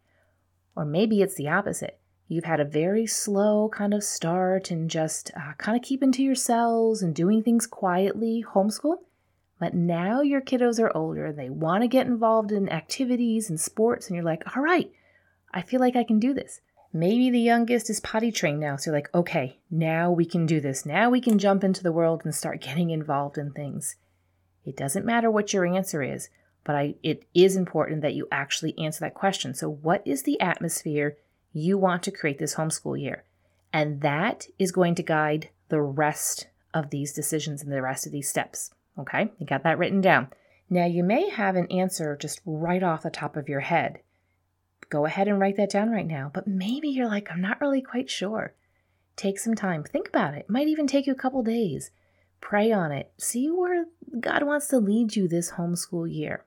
Or 0.77 0.85
maybe 0.85 1.23
it's 1.23 1.35
the 1.35 1.49
opposite. 1.49 1.99
You've 2.29 2.45
had 2.45 2.61
a 2.61 2.65
very 2.65 3.07
slow 3.07 3.71
kind 3.71 3.95
of 3.95 4.05
start 4.05 4.71
and 4.71 4.91
just 4.91 5.31
uh, 5.35 5.55
kind 5.57 5.77
of 5.77 5.83
keeping 5.83 6.13
to 6.13 6.23
yourselves 6.23 7.03
and 7.03 7.15
doing 7.15 7.43
things 7.43 7.67
quietly, 7.67 8.45
homeschool. 8.47 8.99
But 9.59 9.75
now 9.75 10.21
your 10.21 10.41
kiddos 10.41 10.79
are 10.79 10.97
older, 10.97 11.33
they 11.33 11.51
want 11.51 11.83
to 11.83 11.89
get 11.89 12.07
involved 12.07 12.53
in 12.53 12.69
activities 12.69 13.51
and 13.51 13.59
sports, 13.59 14.07
and 14.07 14.15
you're 14.15 14.25
like, 14.25 14.57
all 14.57 14.63
right, 14.63 14.93
I 15.53 15.63
feel 15.63 15.81
like 15.81 15.97
I 15.97 16.05
can 16.05 16.21
do 16.21 16.33
this. 16.33 16.61
Maybe 16.93 17.29
the 17.29 17.41
youngest 17.41 17.91
is 17.91 17.99
potty 18.01 18.31
trained 18.31 18.61
now, 18.61 18.77
so 18.77 18.91
you're 18.91 18.99
like, 18.99 19.13
okay, 19.15 19.59
now 19.71 20.13
we 20.13 20.25
can 20.25 20.47
do 20.47 20.61
this. 20.61 20.87
Now 20.87 21.11
we 21.11 21.21
can 21.21 21.39
jump 21.39 21.65
into 21.65 21.83
the 21.83 21.93
world 21.93 22.23
and 22.25 22.35
start 22.35 22.61
getting 22.61 22.91
involved 22.91 23.37
in 23.37 23.51
things. 23.51 23.97
It 24.65 24.77
doesn't 24.77 25.05
matter 25.05 25.31
what 25.31 25.53
your 25.53 25.67
answer 25.67 26.03
is, 26.03 26.29
but 26.69 26.77
I, 26.77 26.97
it 27.03 27.25
is 27.33 27.57
important 27.57 28.03
that 28.03 28.13
you 28.13 28.29
actually 28.31 28.79
answer 28.79 29.01
that 29.01 29.15
question. 29.15 29.55
So, 29.55 29.71
what 29.71 30.03
is 30.05 30.25
the 30.25 30.39
atmosphere 30.39 31.17
you 31.55 31.79
want 31.79 32.03
to 32.03 32.11
create 32.11 32.39
this 32.39 32.57
homeschool 32.57 33.01
year? 33.01 33.25
And 33.73 34.03
that 34.03 34.49
is 34.59 34.71
going 34.71 34.95
to 34.97 35.03
guide 35.03 35.49
the 35.71 35.81
rest 35.81 36.49
of 36.75 36.91
these 36.91 37.15
decisions 37.15 37.63
and 37.63 37.73
the 37.73 37.81
rest 37.81 38.05
of 38.05 38.13
these 38.13 38.29
steps. 38.29 38.71
Okay, 38.99 39.33
you 39.39 39.47
got 39.47 39.63
that 39.63 39.79
written 39.79 40.03
down. 40.03 40.29
Now, 40.69 40.85
you 40.85 41.03
may 41.03 41.31
have 41.31 41.57
an 41.57 41.73
answer 41.73 42.19
just 42.21 42.43
right 42.45 42.83
off 42.83 43.03
the 43.03 43.09
top 43.09 43.39
of 43.39 43.49
your 43.49 43.61
head 43.61 44.01
go 44.91 45.05
ahead 45.05 45.29
and 45.29 45.39
write 45.39 45.57
that 45.57 45.71
down 45.71 45.91
right 45.91 46.07
now. 46.07 46.31
But 46.33 46.47
maybe 46.47 46.89
you're 46.89 47.09
like, 47.09 47.31
I'm 47.31 47.41
not 47.41 47.61
really 47.61 47.83
quite 47.83 48.11
sure. 48.11 48.55
Take 49.17 49.39
some 49.39 49.55
time, 49.55 49.83
think 49.83 50.09
about 50.09 50.35
it. 50.35 50.41
it 50.41 50.51
might 50.51 50.69
even 50.69 50.87
take 50.87 51.07
you 51.07 51.13
a 51.13 51.17
couple 51.17 51.43
days. 51.43 51.91
Pray 52.41 52.71
on 52.71 52.93
it. 52.93 53.11
See 53.19 53.49
where 53.49 53.87
God 54.21 54.45
wants 54.45 54.69
to 54.69 54.79
lead 54.79 55.17
you 55.17 55.27
this 55.27 55.53
homeschool 55.53 56.13
year. 56.13 56.45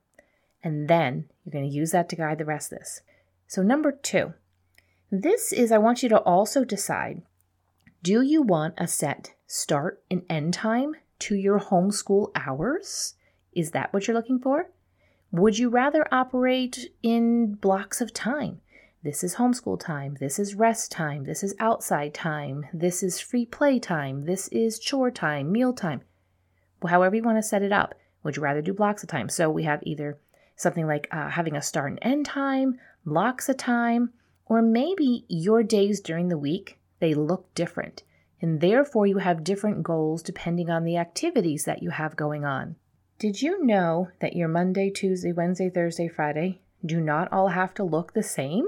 And 0.63 0.87
then 0.87 1.25
you're 1.43 1.51
going 1.51 1.69
to 1.69 1.75
use 1.75 1.91
that 1.91 2.09
to 2.09 2.15
guide 2.15 2.37
the 2.37 2.45
rest 2.45 2.71
of 2.71 2.79
this. 2.79 3.01
So, 3.47 3.61
number 3.61 3.91
two, 3.91 4.33
this 5.11 5.51
is 5.51 5.71
I 5.71 5.77
want 5.77 6.03
you 6.03 6.09
to 6.09 6.19
also 6.19 6.63
decide 6.63 7.23
do 8.03 8.21
you 8.21 8.41
want 8.41 8.73
a 8.77 8.87
set 8.87 9.35
start 9.45 10.01
and 10.09 10.23
end 10.29 10.55
time 10.55 10.95
to 11.19 11.35
your 11.35 11.59
homeschool 11.59 12.31
hours? 12.35 13.15
Is 13.53 13.71
that 13.71 13.93
what 13.93 14.07
you're 14.07 14.15
looking 14.15 14.39
for? 14.39 14.71
Would 15.31 15.59
you 15.59 15.69
rather 15.69 16.07
operate 16.11 16.91
in 17.03 17.53
blocks 17.53 18.01
of 18.01 18.13
time? 18.13 18.61
This 19.03 19.23
is 19.23 19.35
homeschool 19.35 19.79
time. 19.79 20.17
This 20.19 20.39
is 20.39 20.55
rest 20.55 20.91
time. 20.91 21.25
This 21.25 21.43
is 21.43 21.55
outside 21.59 22.13
time. 22.13 22.67
This 22.73 23.03
is 23.03 23.19
free 23.19 23.45
play 23.45 23.79
time. 23.79 24.25
This 24.25 24.47
is 24.47 24.79
chore 24.79 25.11
time, 25.11 25.51
meal 25.51 25.73
time. 25.73 26.01
However, 26.87 27.15
you 27.15 27.23
want 27.23 27.37
to 27.37 27.43
set 27.43 27.63
it 27.63 27.71
up. 27.71 27.95
Would 28.23 28.35
you 28.35 28.43
rather 28.43 28.61
do 28.61 28.73
blocks 28.73 29.03
of 29.03 29.09
time? 29.09 29.29
So 29.29 29.49
we 29.49 29.63
have 29.63 29.81
either 29.83 30.17
something 30.55 30.87
like 30.87 31.07
uh, 31.11 31.29
having 31.29 31.55
a 31.55 31.61
start 31.61 31.91
and 31.91 31.99
end 32.01 32.25
time, 32.25 32.79
of 33.05 33.57
time, 33.57 34.11
or 34.45 34.61
maybe 34.61 35.25
your 35.27 35.63
days 35.63 35.99
during 36.01 36.27
the 36.29 36.37
week 36.37 36.77
they 36.99 37.13
look 37.13 37.53
different. 37.55 38.03
and 38.41 38.59
therefore 38.59 39.05
you 39.05 39.19
have 39.19 39.43
different 39.43 39.83
goals 39.83 40.23
depending 40.23 40.69
on 40.69 40.83
the 40.83 40.97
activities 40.97 41.65
that 41.65 41.83
you 41.83 41.91
have 41.91 42.15
going 42.15 42.43
on. 42.43 42.75
Did 43.19 43.41
you 43.41 43.63
know 43.63 44.09
that 44.19 44.35
your 44.35 44.47
Monday, 44.47 44.89
Tuesday, 44.89 45.31
Wednesday, 45.31 45.69
Thursday, 45.69 46.07
Friday 46.07 46.59
do 46.83 46.99
not 46.99 47.31
all 47.31 47.49
have 47.49 47.73
to 47.75 47.83
look 47.83 48.13
the 48.13 48.23
same? 48.23 48.65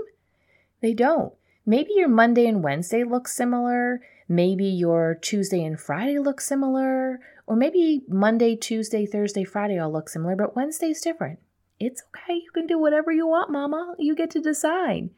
They 0.81 0.93
don't. 0.93 1.33
Maybe 1.65 1.91
your 1.95 2.09
Monday 2.09 2.45
and 2.45 2.63
Wednesday 2.63 3.03
look 3.03 3.27
similar, 3.27 4.01
maybe 4.29 4.65
your 4.65 5.15
Tuesday 5.15 5.63
and 5.63 5.79
Friday 5.79 6.19
look 6.19 6.39
similar, 6.39 7.19
or 7.47 7.55
maybe 7.55 8.03
Monday, 8.07 8.55
Tuesday, 8.55 9.05
Thursday, 9.05 9.43
Friday 9.43 9.79
all 9.79 9.91
look 9.91 10.09
similar, 10.09 10.35
but 10.35 10.55
Wednesday's 10.55 11.01
different. 11.01 11.39
It's 11.85 12.01
okay. 12.15 12.35
You 12.35 12.49
can 12.51 12.65
do 12.65 12.79
whatever 12.79 13.11
you 13.11 13.27
want, 13.27 13.51
Mama. 13.51 13.95
You 13.99 14.15
get 14.15 14.31
to 14.31 14.39
decide. 14.39 15.09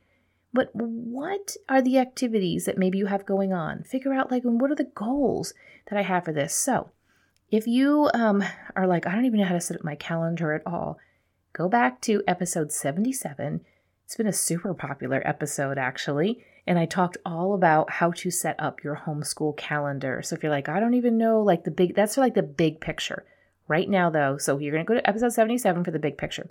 But 0.51 0.73
what 0.73 1.55
are 1.69 1.81
the 1.81 1.99
activities 1.99 2.65
that 2.65 2.77
maybe 2.77 2.97
you 2.97 3.05
have 3.05 3.25
going 3.25 3.53
on? 3.53 3.83
Figure 3.83 4.13
out, 4.13 4.31
like, 4.31 4.41
what 4.43 4.71
are 4.71 4.75
the 4.75 4.85
goals 4.95 5.53
that 5.89 5.99
I 5.99 6.01
have 6.01 6.25
for 6.25 6.33
this? 6.33 6.55
So, 6.55 6.89
if 7.51 7.67
you 7.67 8.09
um, 8.15 8.43
are 8.75 8.87
like, 8.87 9.05
I 9.05 9.13
don't 9.13 9.25
even 9.25 9.39
know 9.39 9.45
how 9.45 9.53
to 9.53 9.61
set 9.61 9.77
up 9.77 9.83
my 9.83 9.95
calendar 9.95 10.53
at 10.53 10.65
all, 10.65 10.97
go 11.53 11.69
back 11.69 12.01
to 12.01 12.23
episode 12.27 12.71
77. 12.71 13.61
It's 14.03 14.15
been 14.15 14.25
a 14.25 14.33
super 14.33 14.73
popular 14.73 15.21
episode, 15.23 15.77
actually. 15.77 16.43
And 16.65 16.79
I 16.79 16.87
talked 16.87 17.17
all 17.25 17.53
about 17.53 17.91
how 17.91 18.09
to 18.11 18.31
set 18.31 18.55
up 18.59 18.83
your 18.83 19.03
homeschool 19.05 19.55
calendar. 19.55 20.23
So 20.23 20.35
if 20.35 20.41
you're 20.41 20.51
like, 20.51 20.67
I 20.67 20.79
don't 20.79 20.95
even 20.95 21.17
know, 21.17 21.41
like 21.41 21.63
the 21.63 21.69
big, 21.69 21.93
that's 21.93 22.17
like 22.17 22.33
the 22.33 22.41
big 22.41 22.79
picture. 22.81 23.23
Right 23.67 23.89
now, 23.89 24.09
though, 24.09 24.37
so 24.37 24.59
you're 24.59 24.71
going 24.71 24.85
to 24.85 24.87
go 24.87 24.93
to 24.93 25.07
episode 25.09 25.33
77 25.33 25.83
for 25.83 25.91
the 25.91 25.99
big 25.99 26.17
picture. 26.17 26.49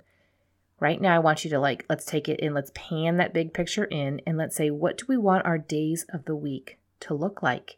Right 0.79 0.99
now, 0.99 1.15
I 1.15 1.19
want 1.19 1.45
you 1.45 1.49
to 1.51 1.59
like, 1.59 1.85
let's 1.89 2.05
take 2.05 2.27
it 2.27 2.39
in, 2.41 2.53
let's 2.53 2.71
pan 2.75 3.17
that 3.17 3.33
big 3.33 3.53
picture 3.53 3.85
in, 3.85 4.21
and 4.27 4.37
let's 4.37 4.55
say, 4.55 4.69
what 4.69 4.97
do 4.97 5.05
we 5.07 5.15
want 5.15 5.45
our 5.45 5.57
days 5.57 6.05
of 6.11 6.25
the 6.25 6.35
week 6.35 6.77
to 7.01 7.13
look 7.13 7.41
like? 7.41 7.77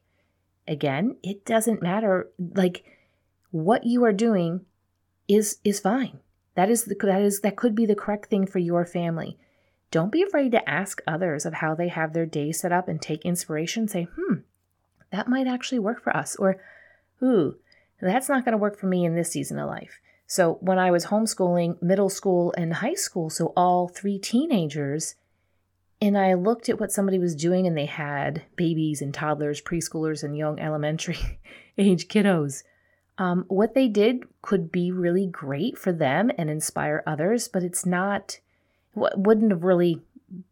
Again, 0.68 1.18
it 1.22 1.46
doesn't 1.46 1.84
matter. 1.84 2.30
Like, 2.40 2.84
what 3.52 3.86
you 3.86 4.04
are 4.04 4.14
doing 4.14 4.66
is 5.28 5.60
is 5.64 5.80
fine. 5.80 6.20
That 6.56 6.70
is 6.70 6.86
the, 6.86 6.96
that 7.04 7.22
is 7.22 7.42
that 7.42 7.56
could 7.56 7.76
be 7.76 7.86
the 7.86 7.96
correct 7.96 8.30
thing 8.30 8.48
for 8.48 8.60
your 8.60 8.86
family. 8.86 9.38
Don't 9.92 10.12
be 10.12 10.24
afraid 10.24 10.52
to 10.52 10.70
ask 10.70 11.02
others 11.08 11.46
of 11.46 11.56
how 11.56 11.76
they 11.76 11.88
have 11.88 12.14
their 12.14 12.26
day 12.26 12.52
set 12.52 12.72
up 12.72 12.88
and 12.88 13.02
take 13.02 13.24
inspiration. 13.24 13.88
Say, 13.88 14.08
hmm, 14.16 14.40
that 15.12 15.30
might 15.30 15.48
actually 15.48 15.80
work 15.80 16.04
for 16.04 16.16
us, 16.16 16.36
or, 16.36 16.58
ooh, 17.24 17.58
that's 18.02 18.30
not 18.30 18.46
going 18.46 18.54
to 18.54 18.58
work 18.58 18.78
for 18.78 18.88
me 18.88 19.06
in 19.06 19.16
this 19.16 19.32
season 19.32 19.60
of 19.60 19.68
life. 19.68 20.00
So 20.28 20.58
when 20.60 20.78
I 20.78 20.92
was 20.92 21.06
homeschooling 21.06 21.82
middle 21.82 22.10
school 22.10 22.54
and 22.58 22.76
high 22.76 22.96
school, 22.96 23.30
so 23.30 23.54
all 23.56 23.88
three 23.88 24.20
teenagers, 24.20 25.16
and 26.02 26.18
I 26.18 26.34
looked 26.34 26.70
at 26.70 26.80
what 26.80 26.92
somebody 26.92 27.18
was 27.18 27.36
doing, 27.36 27.66
and 27.66 27.78
they 27.78 27.86
had 27.86 28.44
babies 28.56 29.02
and 29.02 29.14
toddlers, 29.14 29.62
preschoolers, 29.62 30.24
and 30.24 30.38
young 30.38 30.60
elementary 30.60 31.40
age 31.78 32.08
kiddos. 32.08 32.64
Um, 33.18 33.46
what 33.48 33.74
they 33.74 33.88
did 33.88 34.26
could 34.42 34.72
be 34.72 34.92
really 34.92 35.26
great 35.26 35.78
for 35.78 35.92
them 35.92 36.30
and 36.38 36.50
inspire 36.50 37.04
others, 37.08 37.48
but 37.48 37.64
it's 37.64 37.86
not, 37.86 38.40
wouldn't 38.94 39.52
have 39.52 39.64
really 39.64 40.02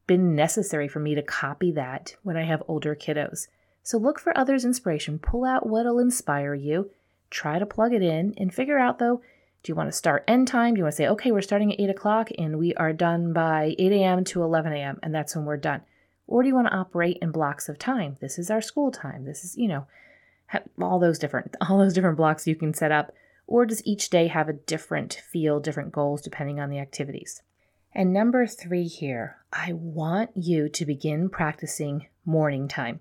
been 0.08 0.36
necessary 0.36 0.88
for 0.88 1.00
me 1.00 1.16
to 1.16 1.22
copy 1.22 1.72
that 1.74 2.16
when 2.24 2.38
I 2.38 2.44
have 2.44 2.64
older 2.68 2.96
kiddos. 2.96 3.48
So 3.84 3.98
look 4.00 4.20
for 4.20 4.36
others' 4.36 4.66
inspiration, 4.66 5.20
pull 5.20 5.46
out 5.46 5.68
what'll 5.68 6.00
inspire 6.00 6.56
you, 6.56 6.90
try 7.30 7.60
to 7.60 7.66
plug 7.66 7.94
it 7.94 8.02
in, 8.02 8.34
and 8.38 8.54
figure 8.54 8.78
out 8.78 9.00
though, 9.00 9.22
do 9.64 9.72
you 9.72 9.76
want 9.76 9.90
to 9.90 9.98
start 9.98 10.24
end 10.28 10.48
time? 10.48 10.76
Do 10.76 10.80
you 10.80 10.84
want 10.84 10.94
to 10.94 10.98
say, 10.98 11.08
okay, 11.08 11.32
we're 11.32 11.42
starting 11.42 11.74
at 11.74 11.80
8 11.80 11.90
o'clock 11.90 12.30
and 12.38 12.60
we 12.60 12.76
are 12.76 12.94
done 12.94 13.34
by 13.34 13.76
8 13.80 13.92
a.m. 13.94 14.24
to 14.26 14.44
11 14.44 14.74
a.m., 14.74 15.00
and 15.02 15.14
that's 15.14 15.36
when 15.36 15.46
we're 15.46 15.58
done? 15.58 15.82
Or 16.28 16.44
do 16.44 16.50
you 16.50 16.56
want 16.56 16.68
to 16.68 16.76
operate 16.76 17.18
in 17.22 17.32
blocks 17.32 17.68
of 17.68 17.80
time? 17.80 18.18
This 18.22 18.38
is 18.38 18.52
our 18.52 18.62
school 18.62 18.92
time. 18.92 19.26
This 19.26 19.44
is, 19.44 19.58
you 19.58 19.68
know, 19.68 19.88
all 20.82 21.00
those 21.00 21.20
different 21.20 21.56
all 21.70 21.78
those 21.78 21.94
different 21.94 22.18
blocks 22.18 22.48
you 22.48 22.56
can 22.56 22.74
set 22.74 22.92
up 22.92 23.14
or 23.48 23.66
does 23.66 23.86
each 23.86 24.10
day 24.10 24.28
have 24.28 24.50
a 24.50 24.54
different 24.54 25.22
feel 25.32 25.60
different 25.60 25.92
goals 25.92 26.22
depending 26.22 26.60
on 26.60 26.70
the 26.70 26.80
activities 26.80 27.42
and 27.94 28.14
number 28.14 28.46
three 28.46 28.88
here 28.88 29.38
i 29.52 29.74
want 29.74 30.30
you 30.36 30.70
to 30.70 30.86
begin 30.86 31.30
practicing 31.30 32.08
morning 32.26 32.68
time 32.68 33.00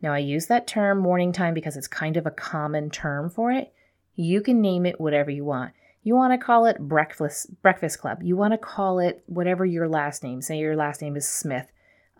now 0.00 0.12
i 0.12 0.18
use 0.18 0.46
that 0.46 0.66
term 0.66 0.98
morning 0.98 1.32
time 1.32 1.54
because 1.54 1.76
it's 1.76 1.88
kind 1.88 2.16
of 2.16 2.26
a 2.26 2.30
common 2.30 2.90
term 2.90 3.30
for 3.30 3.50
it 3.50 3.72
you 4.14 4.40
can 4.40 4.60
name 4.60 4.84
it 4.86 5.00
whatever 5.00 5.30
you 5.30 5.44
want 5.44 5.72
you 6.02 6.14
want 6.14 6.32
to 6.32 6.44
call 6.44 6.66
it 6.66 6.78
breakfast 6.78 7.50
breakfast 7.62 7.98
club 7.98 8.22
you 8.22 8.36
want 8.36 8.52
to 8.52 8.58
call 8.58 8.98
it 8.98 9.22
whatever 9.26 9.64
your 9.64 9.88
last 9.88 10.22
name 10.22 10.40
say 10.40 10.58
your 10.58 10.76
last 10.76 11.02
name 11.02 11.16
is 11.16 11.28
smith 11.28 11.66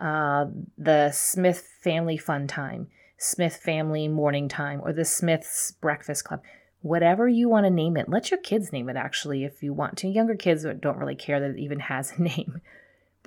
uh, 0.01 0.47
the 0.77 1.11
smith 1.11 1.67
family 1.83 2.17
fun 2.17 2.47
time 2.47 2.89
Smith 3.19 3.57
Family 3.57 4.07
Morning 4.07 4.49
Time 4.49 4.81
or 4.83 4.93
the 4.93 5.05
Smith's 5.05 5.73
Breakfast 5.73 6.25
Club. 6.25 6.41
Whatever 6.81 7.29
you 7.29 7.49
want 7.49 7.67
to 7.67 7.71
name 7.71 7.97
it. 7.97 8.09
Let 8.09 8.31
your 8.31 8.39
kids 8.39 8.73
name 8.73 8.89
it, 8.89 8.97
actually, 8.97 9.43
if 9.43 9.61
you 9.61 9.73
want 9.73 9.99
to. 9.99 10.09
Younger 10.09 10.37
kids 10.37 10.65
don't 10.81 10.97
really 10.97 11.17
care 11.17 11.41
that 11.41 11.51
it 11.51 11.59
even 11.59 11.81
has 11.81 12.13
a 12.13 12.23
name. 12.23 12.61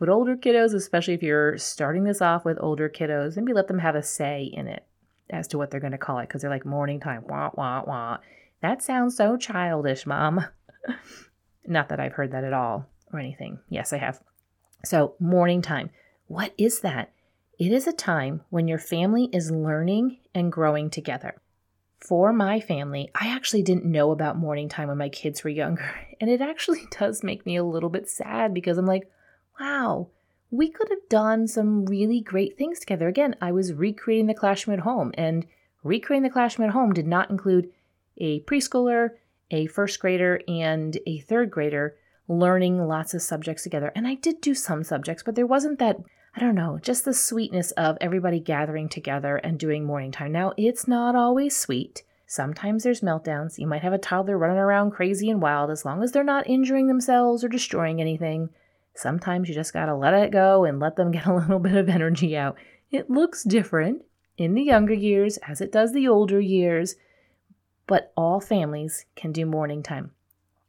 But 0.02 0.10
older 0.10 0.36
kiddos, 0.36 0.74
especially 0.74 1.14
if 1.14 1.22
you're 1.22 1.60
starting 1.60 2.06
this 2.06 2.24
off 2.24 2.44
with 2.44 2.58
older 2.60 2.90
kiddos, 2.90 3.38
maybe 3.38 3.54
let 3.54 3.68
them 3.68 3.78
have 3.78 3.94
a 3.94 4.02
say 4.02 4.46
in 4.52 4.68
it 4.68 4.84
as 5.30 5.48
to 5.50 5.60
what 5.60 5.70
they're 5.70 5.80
going 5.80 5.92
to 5.92 6.00
call 6.00 6.18
it 6.18 6.28
because 6.28 6.42
they're 6.42 6.50
like 6.50 6.66
morning 6.66 7.00
time, 7.00 7.24
wah, 7.28 7.52
wah, 7.54 7.84
wah. 7.86 8.18
That 8.64 8.82
sounds 8.82 9.16
so 9.16 9.38
childish, 9.38 10.08
mom. 10.08 10.44
Not 11.68 11.90
that 11.90 12.00
I've 12.00 12.14
heard 12.14 12.32
that 12.32 12.44
at 12.44 12.52
all 12.52 12.88
or 13.14 13.20
anything. 13.20 13.60
Yes, 13.70 13.94
I 13.94 14.00
have. 14.00 14.24
So, 14.84 15.14
morning 15.20 15.62
time. 15.62 15.92
What 16.26 16.56
is 16.58 16.80
that? 16.80 17.12
It 17.60 17.72
is 17.72 17.86
a 17.86 17.94
time 17.94 18.42
when 18.50 18.68
your 18.68 18.80
family 18.80 19.30
is 19.32 19.52
learning 19.52 20.18
and 20.34 20.52
growing 20.52 20.90
together. 20.90 21.40
For 22.00 22.34
my 22.34 22.60
family, 22.60 23.12
I 23.14 23.28
actually 23.28 23.62
didn't 23.62 23.86
know 23.86 24.10
about 24.10 24.36
morning 24.36 24.68
time 24.68 24.88
when 24.88 24.98
my 24.98 25.10
kids 25.10 25.44
were 25.44 25.52
younger, 25.52 25.94
and 26.20 26.28
it 26.28 26.42
actually 26.42 26.88
does 27.00 27.24
make 27.24 27.46
me 27.46 27.56
a 27.56 27.64
little 27.64 27.92
bit 27.92 28.10
sad 28.10 28.52
because 28.52 28.80
I'm 28.80 28.88
like, 28.88 29.08
wow, 29.60 30.08
we 30.50 30.70
could 30.70 30.90
have 30.90 31.10
done 31.10 31.48
some 31.48 31.86
really 31.86 32.22
great 32.22 32.58
things 32.58 32.80
together. 32.80 33.08
Again, 33.08 33.36
I 33.42 33.52
was 33.52 33.74
recreating 33.74 34.28
the 34.28 34.34
classroom 34.34 34.78
at 34.78 34.84
home, 34.84 35.12
and 35.16 35.46
recreating 35.84 36.24
the 36.24 36.30
classroom 36.30 36.68
at 36.68 36.74
home 36.74 36.94
did 36.94 37.08
not 37.08 37.30
include 37.30 37.70
a 38.18 38.42
preschooler, 38.42 39.12
a 39.50 39.68
first 39.68 40.00
grader, 40.00 40.42
and 40.48 40.98
a 41.06 41.20
third 41.20 41.52
grader 41.52 41.96
learning 42.28 42.86
lots 42.88 43.14
of 43.14 43.22
subjects 43.22 43.64
together. 43.64 43.92
And 43.96 44.08
I 44.08 44.16
did 44.16 44.42
do 44.42 44.54
some 44.54 44.84
subjects, 44.84 45.24
but 45.24 45.36
there 45.36 45.48
wasn't 45.48 45.80
that 45.80 45.98
I 46.34 46.40
don't 46.40 46.56
know, 46.56 46.80
just 46.82 47.04
the 47.04 47.14
sweetness 47.14 47.72
of 47.72 47.98
everybody 48.00 48.40
gathering 48.40 48.88
together 48.88 49.36
and 49.38 49.60
doing 49.60 49.84
morning 49.84 50.12
time. 50.12 50.32
Now, 50.32 50.54
it's 50.56 50.88
not 50.88 51.14
always 51.14 51.58
sweet. 51.58 52.04
Sometimes 52.26 52.84
there's 52.84 53.02
meltdowns. 53.02 53.58
You 53.58 53.68
might 53.68 53.82
have 53.82 53.92
a 53.92 53.98
toddler 53.98 54.38
running 54.38 54.58
around 54.58 54.92
crazy 54.92 55.30
and 55.30 55.42
wild 55.42 55.70
as 55.70 55.84
long 55.84 56.02
as 56.02 56.14
they're 56.14 56.24
not 56.24 56.48
injuring 56.48 56.88
themselves 56.88 57.44
or 57.44 57.50
destroying 57.50 58.00
anything. 58.00 58.50
Sometimes 59.02 59.50
you 59.50 59.56
just 59.56 59.74
gotta 59.74 59.96
let 59.96 60.14
it 60.14 60.32
go 60.32 60.64
and 60.64 60.80
let 60.80 60.96
them 60.96 61.12
get 61.16 61.26
a 61.26 61.34
little 61.34 61.60
bit 61.60 61.76
of 61.76 61.90
energy 61.90 62.38
out. 62.38 62.58
It 62.92 63.10
looks 63.10 63.44
different 63.44 64.04
in 64.38 64.54
the 64.54 64.64
younger 64.64 64.94
years 64.94 65.38
as 65.38 65.62
it 65.62 65.72
does 65.72 65.94
the 65.94 66.08
older 66.08 66.40
years, 66.40 66.96
but 67.88 68.14
all 68.16 68.40
families 68.40 69.06
can 69.16 69.32
do 69.32 69.46
morning 69.46 69.82
time. 69.82 70.12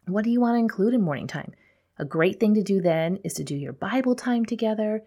What 0.06 0.24
do 0.24 0.30
you 0.30 0.40
want 0.40 0.54
to 0.54 0.60
include 0.60 0.94
in 0.94 1.02
morning 1.02 1.26
time? 1.26 1.52
A 1.98 2.04
great 2.04 2.40
thing 2.40 2.54
to 2.54 2.62
do 2.62 2.80
then 2.80 3.18
is 3.22 3.34
to 3.34 3.44
do 3.44 3.54
your 3.54 3.72
Bible 3.72 4.14
time 4.14 4.44
together, 4.44 5.04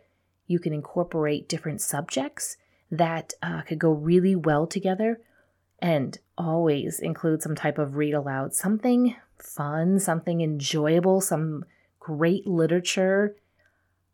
you 0.48 0.60
can 0.60 0.74
incorporate 0.74 1.50
different 1.50 1.82
subjects 1.82 2.58
that 2.92 3.34
uh, 3.42 3.62
could 3.64 3.80
go 3.80 3.92
really 3.92 4.36
well 4.36 4.68
together 4.68 5.20
and 5.80 6.20
always 6.38 7.00
include 7.00 7.42
some 7.42 7.56
type 7.56 7.78
of 7.78 7.96
read 7.96 8.14
aloud, 8.14 8.54
something 8.54 9.16
fun, 9.40 10.00
something 10.00 10.42
enjoyable, 10.42 11.20
some 11.20 11.66
great 12.06 12.46
literature. 12.46 13.36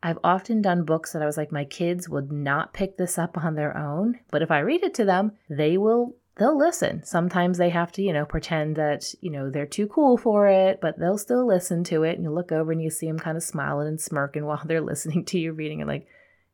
I've 0.02 0.20
often 0.24 0.62
done 0.62 0.86
books 0.86 1.12
that 1.12 1.22
I 1.22 1.26
was 1.26 1.36
like, 1.36 1.52
my 1.52 1.66
kids 1.66 2.08
would 2.08 2.32
not 2.32 2.74
pick 2.74 2.96
this 2.96 3.18
up 3.18 3.38
on 3.38 3.56
their 3.56 3.78
own, 3.78 4.20
but 4.32 4.42
if 4.42 4.50
I 4.50 4.60
read 4.60 4.84
it 4.84 4.94
to 4.96 5.06
them, 5.06 5.34
they 5.50 5.78
will 5.78 6.16
they'll 6.38 6.58
listen. 6.58 7.04
Sometimes 7.04 7.58
they 7.58 7.70
have 7.70 7.92
to, 7.92 8.02
you 8.02 8.14
know, 8.14 8.26
pretend 8.26 8.78
that, 8.78 9.14
you 9.20 9.30
know, 9.30 9.50
they're 9.50 9.66
too 9.66 9.88
cool 9.88 10.18
for 10.18 10.48
it, 10.48 10.80
but 10.82 10.98
they'll 10.98 11.18
still 11.18 11.46
listen 11.46 11.84
to 11.84 12.04
it. 12.04 12.16
And 12.16 12.24
you 12.24 12.32
look 12.32 12.54
over 12.54 12.72
and 12.72 12.82
you 12.82 12.90
see 12.90 13.08
them 13.08 13.20
kind 13.20 13.36
of 13.36 13.44
smiling 13.44 13.90
and 13.90 14.00
smirking 14.00 14.46
while 14.48 14.62
they're 14.64 14.80
listening 14.80 15.26
to 15.26 15.38
you 15.38 15.52
reading 15.52 15.82
it, 15.82 15.88
like, 15.88 16.08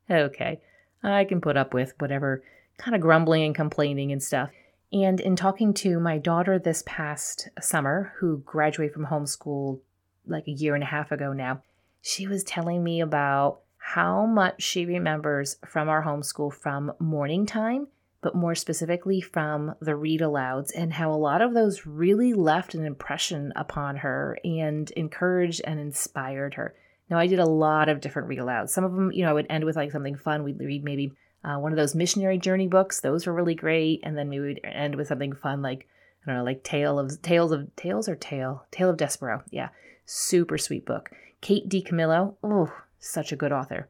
okay, 0.10 0.60
I 1.03 1.24
can 1.24 1.39
put 1.39 1.56
up 1.56 1.72
with 1.72 1.94
whatever 2.00 2.44
kind 2.79 2.96
of 2.96 3.01
grumbling 3.01 3.44
and 3.44 3.56
complaining 3.56 4.12
and 4.12 4.22
stuff. 4.22 4.50
And 4.91 5.20
in 5.20 5.36
talking 5.36 5.74
to 5.75 6.00
my 6.00 6.17
daughter 6.17 6.58
this 6.58 6.84
past 6.88 7.50
summer, 7.62 8.13
who 8.17 8.39
graduated 8.39 8.94
from 8.94 9.06
homeschool 9.06 9.82
like 10.28 10.48
a 10.48 10.52
year 10.52 10.76
and 10.76 10.84
a 10.84 10.88
half 10.88 11.12
ago 11.12 11.34
now, 11.34 11.62
she 12.02 12.28
was 12.28 12.44
telling 12.44 12.84
me 12.84 13.02
about 13.02 13.60
how 13.78 14.26
much 14.26 14.62
she 14.62 14.86
remembers 14.86 15.58
from 15.66 15.90
our 15.90 16.04
homeschool 16.04 16.54
from 16.54 16.92
morning 17.00 17.46
time, 17.46 17.88
but 18.22 18.36
more 18.36 18.56
specifically 18.56 19.22
from 19.22 19.76
the 19.80 19.96
read 19.96 20.22
alouds, 20.22 20.72
and 20.76 20.94
how 20.94 21.12
a 21.12 21.16
lot 21.16 21.42
of 21.42 21.54
those 21.54 21.86
really 21.86 22.34
left 22.34 22.74
an 22.74 22.86
impression 22.86 23.54
upon 23.56 23.98
her 23.98 24.38
and 24.44 24.92
encouraged 24.92 25.62
and 25.66 25.80
inspired 25.80 26.56
her. 26.56 26.76
Now, 27.10 27.18
I 27.20 27.28
did 27.28 27.40
a 27.40 27.46
lot 27.46 27.88
of 27.88 28.02
different 28.02 28.28
read 28.28 28.40
alouds. 28.40 28.70
Some 28.70 28.84
of 28.84 28.94
them, 28.94 29.12
you 29.12 29.24
know, 29.24 29.30
I 29.30 29.34
would 29.34 29.48
end 29.50 29.64
with 29.64 29.76
like 29.76 29.92
something 29.92 30.18
fun. 30.18 30.44
We'd 30.44 30.60
read 30.60 30.84
maybe 30.84 31.14
Uh, 31.44 31.60
one 31.60 31.72
of 31.72 31.78
those 31.78 31.96
missionary 31.96 32.38
journey 32.38 32.68
books, 32.68 33.00
those 33.00 33.26
were 33.26 33.34
really 33.34 33.56
great. 33.56 34.02
And 34.04 34.18
then 34.18 34.28
we 34.28 34.40
would 34.40 34.60
end 34.64 34.96
with 34.96 35.08
something 35.08 35.34
fun 35.34 35.62
like, 35.62 35.88
I 36.24 36.26
don't 36.26 36.38
know, 36.38 36.44
like 36.44 36.64
Tale 36.64 37.00
of 37.00 37.22
Tales 37.22 37.52
of 37.52 37.74
Tales 37.76 38.10
or 38.10 38.16
Tale? 38.16 38.66
Tale 38.72 38.90
of 38.90 38.98
Despereaux. 38.98 39.44
Yeah. 39.52 39.70
Super 40.10 40.58
sweet 40.58 40.86
book. 40.86 41.10
Kate 41.42 41.68
DiCamillo. 41.68 42.36
Oh, 42.42 42.74
such 42.98 43.34
a 43.34 43.36
good 43.36 43.52
author. 43.52 43.90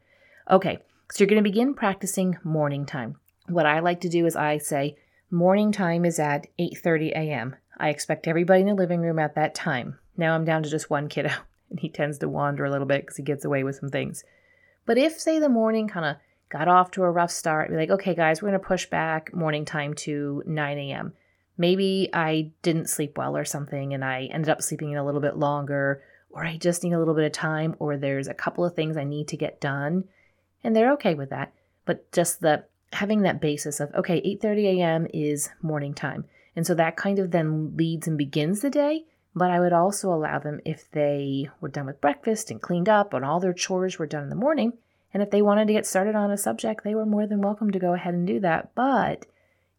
Okay, 0.50 0.80
so 1.12 1.24
you're 1.24 1.30
going 1.30 1.44
to 1.44 1.48
begin 1.48 1.76
practicing 1.76 2.38
morning 2.44 2.88
time. 2.88 3.18
What 3.48 3.68
I 3.68 3.82
like 3.82 4.02
to 4.02 4.10
do 4.10 4.26
is 4.26 4.36
I 4.36 4.58
say 4.58 4.98
morning 5.30 5.72
time 5.72 6.06
is 6.06 6.18
at 6.18 6.48
8:30 6.60 7.12
a.m. 7.12 7.56
I 7.78 7.90
expect 7.90 8.28
everybody 8.28 8.62
in 8.62 8.68
the 8.68 8.74
living 8.74 9.02
room 9.02 9.20
at 9.20 9.36
that 9.36 9.54
time. 9.54 10.00
Now 10.18 10.34
I'm 10.34 10.44
down 10.44 10.64
to 10.64 10.70
just 10.72 10.90
one 10.90 11.08
kiddo, 11.08 11.30
and 11.70 11.80
he 11.80 11.88
tends 11.88 12.18
to 12.18 12.28
wander 12.28 12.66
a 12.66 12.72
little 12.72 12.88
bit 12.88 13.02
because 13.02 13.18
he 13.18 13.24
gets 13.24 13.46
away 13.46 13.64
with 13.64 13.76
some 13.76 13.90
things. 13.90 14.24
But 14.88 14.98
if, 14.98 15.20
say, 15.20 15.38
the 15.38 15.50
morning 15.50 15.88
kind 15.88 16.06
of 16.08 16.16
got 16.50 16.68
off 16.68 16.90
to 16.92 17.04
a 17.04 17.12
rough 17.12 17.30
start, 17.30 17.70
be 17.70 17.76
like, 17.76 17.92
okay, 17.92 18.16
guys, 18.16 18.42
we're 18.42 18.50
going 18.50 18.60
to 18.60 18.68
push 18.68 18.88
back 18.88 19.36
morning 19.36 19.66
time 19.66 19.94
to 19.94 20.42
9 20.48 20.78
a.m. 20.80 21.14
Maybe 21.58 22.10
I 22.14 22.52
didn't 22.62 22.90
sleep 22.90 23.18
well 23.18 23.36
or 23.36 23.46
something, 23.46 23.94
and 23.94 24.06
I 24.06 24.26
ended 24.26 24.50
up 24.50 24.62
sleeping 24.62 24.92
in 24.92 24.98
a 24.98 25.06
little 25.06 25.22
bit 25.22 25.38
longer, 25.38 26.04
or 26.30 26.46
I 26.46 26.58
just 26.58 26.84
need 26.84 26.94
a 26.94 27.00
little 27.00 27.16
bit 27.16 27.26
of 27.26 27.32
time, 27.32 27.76
or 27.80 27.98
there's 27.98 28.28
a 28.28 28.34
couple 28.34 28.64
of 28.64 28.76
things 28.76 28.96
I 28.96 29.04
need 29.04 29.28
to 29.30 29.38
get 29.38 29.60
done, 29.60 30.04
and 30.64 30.76
they're 30.76 30.94
okay 30.94 31.16
with 31.16 31.30
that. 31.32 31.54
But 31.86 32.12
just 32.12 32.42
the 32.42 32.66
having 32.94 33.24
that 33.24 33.42
basis 33.42 33.80
of 33.80 33.94
okay, 33.96 34.22
8:30 34.22 34.78
a.m. 34.78 35.08
is 35.14 35.50
morning 35.62 35.94
time, 35.94 36.26
and 36.56 36.66
so 36.66 36.76
that 36.76 36.96
kind 36.96 37.18
of 37.18 37.32
then 37.32 37.76
leads 37.76 38.08
and 38.08 38.18
begins 38.18 38.62
the 38.62 38.70
day. 38.70 39.06
But 39.34 39.52
I 39.52 39.60
would 39.60 39.74
also 39.74 40.14
allow 40.14 40.40
them 40.40 40.62
if 40.66 40.90
they 40.92 41.50
were 41.62 41.70
done 41.70 41.86
with 41.86 42.02
breakfast 42.02 42.50
and 42.50 42.62
cleaned 42.62 42.90
up 42.90 43.14
and 43.14 43.24
all 43.24 43.40
their 43.40 43.54
chores 43.54 44.00
were 44.00 44.08
done 44.08 44.24
in 44.24 44.30
the 44.30 44.36
morning, 44.36 44.74
and 45.14 45.24
if 45.24 45.32
they 45.32 45.42
wanted 45.42 45.68
to 45.68 45.74
get 45.74 45.88
started 45.88 46.16
on 46.16 46.30
a 46.30 46.38
subject, 46.38 46.84
they 46.84 46.96
were 46.96 47.06
more 47.06 47.26
than 47.26 47.42
welcome 47.42 47.72
to 47.72 47.80
go 47.80 47.94
ahead 47.94 48.14
and 48.14 48.28
do 48.28 48.40
that. 48.42 48.76
But 48.76 49.26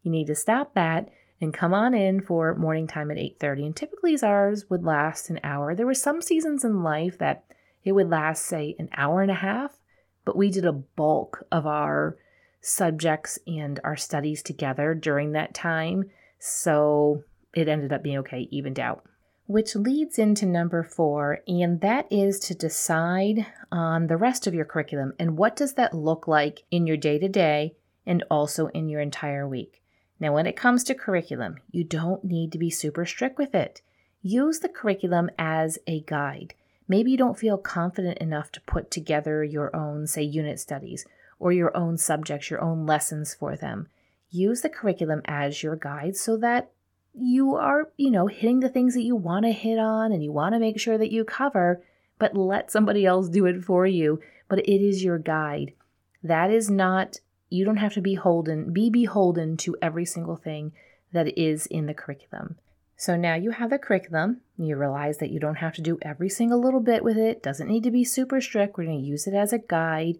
you 0.03 0.11
need 0.11 0.27
to 0.27 0.35
stop 0.35 0.73
that 0.73 1.09
and 1.41 1.53
come 1.53 1.73
on 1.73 1.93
in 1.93 2.21
for 2.21 2.55
morning 2.55 2.87
time 2.87 3.11
at 3.11 3.17
8:30 3.17 3.65
and 3.65 3.75
typically 3.75 4.17
ours 4.21 4.69
would 4.69 4.83
last 4.83 5.29
an 5.29 5.39
hour. 5.43 5.75
There 5.75 5.85
were 5.85 5.93
some 5.93 6.21
seasons 6.21 6.65
in 6.65 6.83
life 6.83 7.17
that 7.17 7.43
it 7.83 7.93
would 7.93 8.09
last 8.09 8.45
say 8.45 8.75
an 8.77 8.89
hour 8.95 9.21
and 9.21 9.31
a 9.31 9.35
half, 9.35 9.79
but 10.25 10.35
we 10.35 10.49
did 10.49 10.65
a 10.65 10.73
bulk 10.73 11.45
of 11.51 11.65
our 11.65 12.17
subjects 12.61 13.39
and 13.47 13.79
our 13.83 13.95
studies 13.95 14.43
together 14.43 14.93
during 14.93 15.31
that 15.31 15.53
time. 15.53 16.09
So 16.39 17.23
it 17.53 17.67
ended 17.67 17.93
up 17.93 18.03
being 18.03 18.17
okay, 18.19 18.47
evened 18.51 18.79
out. 18.79 19.03
Which 19.45 19.75
leads 19.75 20.19
into 20.19 20.45
number 20.45 20.83
four, 20.83 21.39
and 21.47 21.81
that 21.81 22.05
is 22.11 22.39
to 22.41 22.53
decide 22.53 23.47
on 23.71 24.07
the 24.07 24.17
rest 24.17 24.45
of 24.45 24.53
your 24.53 24.65
curriculum 24.65 25.13
and 25.17 25.37
what 25.37 25.55
does 25.55 25.73
that 25.73 25.93
look 25.93 26.27
like 26.27 26.63
in 26.69 26.85
your 26.85 26.97
day 26.97 27.17
to 27.17 27.27
day 27.27 27.75
and 28.05 28.23
also 28.29 28.67
in 28.67 28.89
your 28.89 29.01
entire 29.01 29.47
week. 29.47 29.81
Now, 30.19 30.33
when 30.33 30.45
it 30.45 30.55
comes 30.55 30.83
to 30.85 30.95
curriculum, 30.95 31.57
you 31.71 31.83
don't 31.83 32.23
need 32.23 32.51
to 32.51 32.57
be 32.57 32.69
super 32.69 33.05
strict 33.05 33.37
with 33.37 33.55
it. 33.55 33.81
Use 34.21 34.59
the 34.59 34.69
curriculum 34.69 35.29
as 35.37 35.79
a 35.87 36.01
guide. 36.01 36.53
Maybe 36.87 37.11
you 37.11 37.17
don't 37.17 37.37
feel 37.37 37.57
confident 37.57 38.17
enough 38.17 38.51
to 38.53 38.61
put 38.61 38.91
together 38.91 39.43
your 39.43 39.73
own, 39.75 40.07
say, 40.07 40.23
unit 40.23 40.59
studies 40.59 41.05
or 41.39 41.53
your 41.53 41.75
own 41.77 41.97
subjects, 41.97 42.49
your 42.49 42.61
own 42.61 42.85
lessons 42.85 43.33
for 43.33 43.55
them. 43.55 43.87
Use 44.29 44.61
the 44.61 44.69
curriculum 44.69 45.21
as 45.25 45.63
your 45.63 45.75
guide 45.75 46.17
so 46.17 46.35
that 46.37 46.71
you 47.13 47.55
are, 47.55 47.89
you 47.95 48.11
know, 48.11 48.27
hitting 48.27 48.59
the 48.59 48.69
things 48.69 48.93
that 48.95 49.03
you 49.03 49.15
want 49.15 49.45
to 49.45 49.51
hit 49.51 49.79
on 49.79 50.11
and 50.11 50.23
you 50.23 50.31
want 50.31 50.53
to 50.53 50.59
make 50.59 50.79
sure 50.79 50.97
that 50.97 51.11
you 51.11 51.23
cover, 51.23 51.81
but 52.17 52.35
let 52.35 52.71
somebody 52.71 53.05
else 53.05 53.29
do 53.29 53.45
it 53.45 53.63
for 53.63 53.85
you. 53.85 54.19
But 54.47 54.59
it 54.59 54.83
is 54.83 55.03
your 55.03 55.17
guide. 55.17 55.73
That 56.23 56.51
is 56.51 56.69
not, 56.69 57.19
you 57.49 57.65
don't 57.65 57.77
have 57.77 57.93
to 57.93 58.01
be 58.01 58.15
beholden, 58.15 58.71
be 58.71 58.89
beholden 58.89 59.57
to 59.57 59.75
every 59.81 60.05
single 60.05 60.35
thing 60.35 60.71
that 61.11 61.37
is 61.37 61.65
in 61.67 61.85
the 61.85 61.93
curriculum. 61.93 62.55
So 62.95 63.15
now 63.15 63.35
you 63.35 63.51
have 63.51 63.69
the 63.69 63.79
curriculum. 63.79 64.41
You 64.57 64.75
realize 64.75 65.19
that 65.19 65.31
you 65.31 65.39
don't 65.39 65.55
have 65.55 65.73
to 65.75 65.81
do 65.81 65.97
every 66.01 66.29
single 66.29 66.61
little 66.61 66.81
bit 66.81 67.03
with 67.03 67.17
it. 67.17 67.41
Doesn't 67.41 67.67
need 67.67 67.83
to 67.83 67.91
be 67.91 68.03
super 68.03 68.41
strict. 68.41 68.77
We're 68.77 68.85
going 68.85 69.01
to 69.01 69.07
use 69.07 69.25
it 69.25 69.33
as 69.33 69.53
a 69.53 69.59
guide 69.59 70.19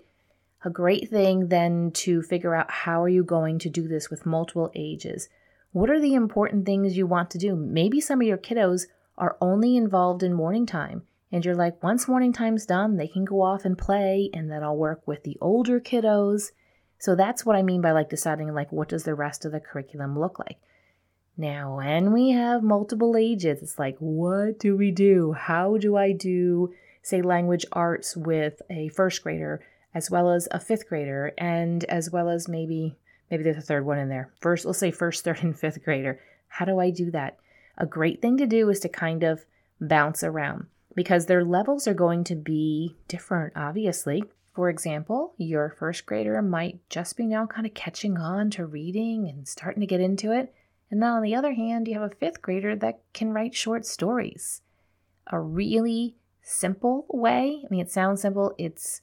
a 0.63 0.69
great 0.69 1.09
thing 1.09 1.47
then 1.47 1.91
to 1.91 2.21
figure 2.21 2.53
out 2.53 2.69
how 2.69 3.01
are 3.01 3.09
you 3.09 3.23
going 3.23 3.59
to 3.59 3.69
do 3.69 3.87
this 3.87 4.09
with 4.09 4.25
multiple 4.25 4.71
ages. 4.75 5.29
What 5.71 5.89
are 5.89 6.01
the 6.01 6.15
important 6.15 6.65
things 6.65 6.97
you 6.97 7.05
want 7.05 7.31
to 7.31 7.37
do? 7.37 7.55
Maybe 7.55 8.01
some 8.01 8.21
of 8.21 8.27
your 8.27 8.37
kiddos 8.37 8.87
are 9.17 9.37
only 9.39 9.77
involved 9.77 10.23
in 10.23 10.33
morning 10.33 10.65
time 10.65 11.03
and 11.31 11.45
you're 11.45 11.55
like 11.55 11.81
once 11.83 12.07
morning 12.07 12.33
time's 12.33 12.65
done, 12.65 12.97
they 12.97 13.07
can 13.07 13.23
go 13.23 13.41
off 13.41 13.63
and 13.63 13.77
play 13.77 14.29
and 14.33 14.51
then 14.51 14.63
I'll 14.63 14.75
work 14.75 15.07
with 15.07 15.23
the 15.23 15.37
older 15.39 15.79
kiddos. 15.79 16.51
So 16.99 17.15
that's 17.15 17.45
what 17.45 17.55
I 17.55 17.63
mean 17.63 17.81
by 17.81 17.91
like 17.91 18.09
deciding 18.09 18.53
like 18.53 18.71
what 18.71 18.89
does 18.89 19.03
the 19.03 19.15
rest 19.15 19.45
of 19.45 19.51
the 19.51 19.59
curriculum 19.59 20.19
look 20.19 20.37
like? 20.37 20.57
Now, 21.37 21.77
when 21.77 22.11
we 22.11 22.31
have 22.31 22.61
multiple 22.61 23.15
ages, 23.15 23.61
it's 23.61 23.79
like 23.79 23.97
what 23.99 24.59
do 24.59 24.75
we 24.75 24.91
do? 24.91 25.33
How 25.33 25.77
do 25.77 25.95
I 25.95 26.11
do 26.11 26.73
say 27.01 27.21
language 27.21 27.65
arts 27.71 28.17
with 28.17 28.61
a 28.69 28.89
first 28.89 29.23
grader? 29.23 29.61
as 29.93 30.11
well 30.11 30.31
as 30.31 30.47
a 30.51 30.59
fifth 30.59 30.87
grader, 30.87 31.33
and 31.37 31.83
as 31.85 32.11
well 32.11 32.29
as 32.29 32.47
maybe 32.47 32.95
maybe 33.29 33.43
there's 33.43 33.57
a 33.57 33.61
third 33.61 33.85
one 33.85 33.97
in 33.97 34.09
there. 34.09 34.31
First, 34.39 34.65
let's 34.65 34.79
say 34.79 34.91
first, 34.91 35.23
third, 35.25 35.43
and 35.43 35.57
fifth 35.57 35.83
grader. 35.83 36.19
How 36.47 36.65
do 36.65 36.79
I 36.79 36.89
do 36.89 37.11
that? 37.11 37.37
A 37.77 37.85
great 37.85 38.21
thing 38.21 38.37
to 38.37 38.47
do 38.47 38.69
is 38.69 38.79
to 38.81 38.89
kind 38.89 39.23
of 39.23 39.45
bounce 39.79 40.23
around 40.23 40.67
because 40.95 41.25
their 41.25 41.45
levels 41.45 41.87
are 41.87 41.93
going 41.93 42.23
to 42.25 42.35
be 42.35 42.97
different, 43.07 43.53
obviously. 43.55 44.23
For 44.59 44.69
example, 44.69 45.35
your 45.37 45.69
first 45.69 46.05
grader 46.05 46.41
might 46.41 46.81
just 46.89 47.15
be 47.15 47.25
now 47.25 47.45
kind 47.45 47.65
of 47.65 47.73
catching 47.73 48.17
on 48.17 48.49
to 48.49 48.65
reading 48.65 49.25
and 49.25 49.47
starting 49.47 49.79
to 49.79 49.87
get 49.87 50.01
into 50.01 50.33
it. 50.33 50.53
And 50.91 51.01
then 51.01 51.11
on 51.11 51.21
the 51.21 51.33
other 51.33 51.53
hand, 51.53 51.87
you 51.87 51.93
have 51.93 52.11
a 52.11 52.13
fifth 52.13 52.41
grader 52.41 52.75
that 52.75 52.99
can 53.13 53.31
write 53.31 53.55
short 53.55 53.85
stories. 53.85 54.61
A 55.27 55.39
really 55.39 56.17
simple 56.41 57.05
way, 57.07 57.61
I 57.63 57.67
mean, 57.69 57.79
it 57.79 57.89
sounds 57.89 58.21
simple, 58.21 58.53
it's 58.57 58.99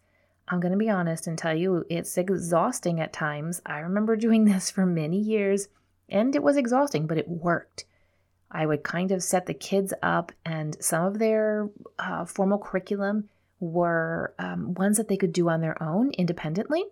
I'm 0.47 0.61
going 0.61 0.73
to 0.73 0.79
be 0.79 0.91
honest 0.91 1.27
and 1.27 1.39
tell 1.39 1.57
you 1.57 1.87
it's 1.89 2.19
exhausting 2.19 3.01
at 3.01 3.15
times. 3.15 3.63
I 3.65 3.79
remember 3.79 4.15
doing 4.17 4.45
this 4.45 4.71
for 4.71 4.85
many 4.85 5.19
years 5.19 5.69
and 6.07 6.37
it 6.37 6.43
was 6.43 6.59
exhausting, 6.59 7.07
but 7.07 7.17
it 7.17 7.31
worked. 7.31 7.87
I 8.51 8.67
would 8.67 8.83
kind 8.83 9.11
of 9.11 9.23
set 9.23 9.47
the 9.47 9.55
kids 9.55 9.95
up, 10.03 10.33
and 10.45 10.77
some 10.85 11.07
of 11.07 11.19
their 11.19 11.71
uh, 11.99 12.27
formal 12.27 12.59
curriculum 12.59 13.31
were 13.61 14.35
um, 14.39 14.75
ones 14.75 14.97
that 14.97 15.09
they 15.09 15.17
could 15.17 15.33
do 15.33 15.49
on 15.49 15.61
their 15.61 15.81
own 15.83 16.11
independently. 16.13 16.85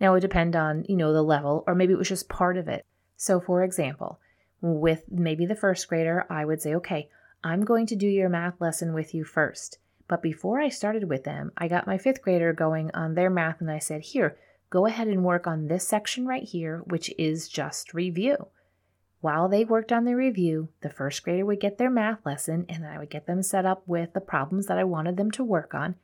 Now, 0.00 0.10
it 0.10 0.14
would 0.14 0.22
depend 0.22 0.54
on, 0.54 0.84
you 0.88 0.96
know, 0.96 1.12
the 1.12 1.22
level, 1.22 1.64
or 1.66 1.74
maybe 1.74 1.92
it 1.92 1.98
was 1.98 2.08
just 2.08 2.28
part 2.28 2.56
of 2.56 2.68
it. 2.68 2.84
So, 3.16 3.40
for 3.40 3.64
example, 3.64 4.20
with 4.60 5.04
maybe 5.10 5.46
the 5.46 5.56
first 5.56 5.88
grader, 5.88 6.26
I 6.28 6.44
would 6.44 6.60
say, 6.60 6.74
okay, 6.74 7.08
I'm 7.42 7.64
going 7.64 7.86
to 7.86 7.96
do 7.96 8.06
your 8.06 8.28
math 8.28 8.60
lesson 8.60 8.92
with 8.92 9.14
you 9.14 9.24
first. 9.24 9.78
But 10.08 10.22
before 10.22 10.60
I 10.60 10.68
started 10.68 11.08
with 11.08 11.24
them, 11.24 11.52
I 11.56 11.68
got 11.68 11.86
my 11.86 11.98
fifth 11.98 12.22
grader 12.22 12.52
going 12.52 12.90
on 12.94 13.14
their 13.14 13.30
math 13.30 13.60
and 13.60 13.70
I 13.70 13.78
said, 13.78 14.02
Here, 14.02 14.36
go 14.70 14.86
ahead 14.86 15.08
and 15.08 15.24
work 15.24 15.46
on 15.46 15.66
this 15.66 15.86
section 15.86 16.26
right 16.26 16.44
here, 16.44 16.82
which 16.86 17.12
is 17.18 17.48
just 17.48 17.94
review. 17.94 18.48
While 19.26 19.48
they 19.48 19.64
worked 19.64 19.90
on 19.90 20.04
their 20.04 20.16
review, 20.16 20.68
the 20.82 20.88
first 20.88 21.24
grader 21.24 21.44
would 21.44 21.58
get 21.58 21.78
their 21.78 21.90
math 21.90 22.24
lesson 22.24 22.64
and 22.68 22.86
I 22.86 22.96
would 22.96 23.10
get 23.10 23.26
them 23.26 23.42
set 23.42 23.66
up 23.66 23.82
with 23.84 24.12
the 24.12 24.20
problems 24.20 24.66
that 24.66 24.78
I 24.78 24.84
wanted 24.84 25.16
them 25.16 25.32
to 25.32 25.42
work 25.42 25.74
on. 25.74 25.96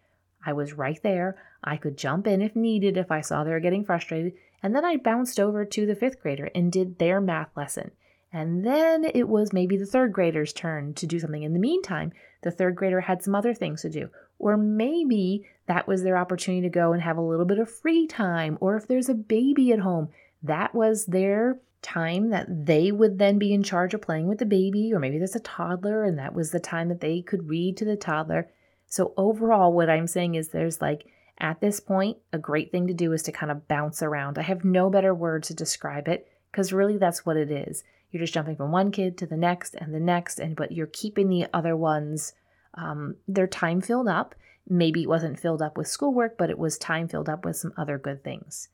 I 0.45 0.53
was 0.53 0.73
right 0.73 1.01
there. 1.05 1.41
I 1.63 1.77
could 1.77 1.97
jump 1.97 2.27
in 2.27 2.43
if 2.43 2.57
needed 2.57 2.97
if 2.97 3.13
I 3.13 3.21
saw 3.21 3.45
they 3.45 3.53
were 3.53 3.61
getting 3.61 3.85
frustrated. 3.85 4.33
And 4.61 4.75
then 4.75 4.85
I 4.85 4.97
bounced 4.97 5.39
over 5.39 5.65
to 5.65 5.87
the 5.87 5.95
fifth 5.95 6.21
grader 6.21 6.51
and 6.53 6.73
did 6.73 6.99
their 6.99 7.21
math 7.21 7.57
lesson. 7.57 7.93
And 8.33 8.67
then 8.67 9.05
it 9.05 9.29
was 9.29 9.53
maybe 9.53 9.77
the 9.77 9.87
third 9.87 10.13
grader's 10.13 10.53
turn 10.53 10.93
to 10.95 11.07
do 11.07 11.21
something. 11.21 11.45
In 11.45 11.53
the 11.53 11.61
meantime, 11.61 12.11
the 12.41 12.51
third 12.51 12.75
grader 12.75 13.03
had 13.03 13.23
some 13.23 13.37
other 13.37 13.55
things 13.55 13.83
to 13.83 13.89
do. 13.89 14.11
Or 14.41 14.57
maybe 14.57 15.47
that 15.67 15.87
was 15.87 16.03
their 16.03 16.17
opportunity 16.17 16.63
to 16.63 16.75
go 16.75 16.93
and 16.93 17.01
have 17.01 17.19
a 17.19 17.23
little 17.23 17.47
bit 17.47 17.61
of 17.61 17.71
free 17.71 18.09
time. 18.09 18.59
Or 18.61 18.75
if 18.75 18.89
there's 18.89 19.09
a 19.09 19.15
baby 19.15 19.71
at 19.71 19.79
home, 19.79 20.09
that 20.43 20.75
was 20.75 21.07
their 21.07 21.61
time 21.83 22.31
that 22.31 22.66
they 22.66 22.92
would 22.92 23.18
then 23.18 23.38
be 23.38 23.53
in 23.53 23.62
charge 23.62 23.92
of 23.92 24.03
playing 24.03 24.29
with 24.29 24.38
the 24.38 24.47
baby. 24.47 24.92
Or 24.95 24.99
maybe 24.99 25.18
there's 25.18 25.37
a 25.37 25.40
toddler 25.40 26.05
and 26.05 26.18
that 26.18 26.35
was 26.35 26.51
the 26.51 26.61
time 26.61 26.88
that 26.88 27.01
they 27.01 27.21
could 27.21 27.49
read 27.49 27.77
to 27.77 27.85
the 27.85 27.97
toddler. 27.97 28.49
So, 28.87 29.12
overall, 29.16 29.73
what 29.73 29.90
I'm 29.90 30.07
saying 30.07 30.35
is 30.35 30.49
there's 30.49 30.81
like, 30.81 31.07
at 31.38 31.61
this 31.61 31.81
point, 31.81 32.18
a 32.33 32.38
great 32.38 32.71
thing 32.71 32.87
to 32.87 32.95
do 32.95 33.12
is 33.12 33.23
to 33.25 33.33
kind 33.33 33.51
of 33.51 33.66
bounce 33.66 34.03
around. 34.03 34.38
I 34.38 34.42
have 34.42 34.64
no 34.64 34.90
better 34.90 35.14
word 35.14 35.42
to 35.45 35.55
describe 35.55 36.07
it 36.09 36.29
because 36.51 36.73
really 36.73 36.99
that's 36.99 37.27
what 37.27 37.37
it 37.37 37.51
is. 37.51 37.83
You're 38.11 38.23
just 38.23 38.35
jumping 38.35 38.57
from 38.57 38.71
one 38.71 38.92
kid 38.92 39.16
to 39.18 39.27
the 39.27 39.37
next 39.37 39.75
and 39.75 39.95
the 39.95 40.01
next, 40.01 40.38
and 40.38 40.55
but 40.55 40.73
you're 40.73 40.87
keeping 40.87 41.29
the 41.29 41.47
other 41.53 41.75
ones 41.75 42.35
um, 42.75 43.16
their 43.27 43.47
time 43.47 43.81
filled 43.81 44.09
up. 44.09 44.35
Maybe 44.68 45.03
it 45.03 45.09
wasn't 45.09 45.40
filled 45.40 45.62
up 45.62 45.77
with 45.77 45.88
schoolwork, 45.88 46.37
but 46.38 46.51
it 46.51 46.59
was 46.59 46.79
time 46.79 47.09
filled 47.09 47.29
up 47.29 47.45
with 47.45 47.57
some 47.57 47.73
other 47.77 47.99
good 47.99 48.23
things. 48.23 48.68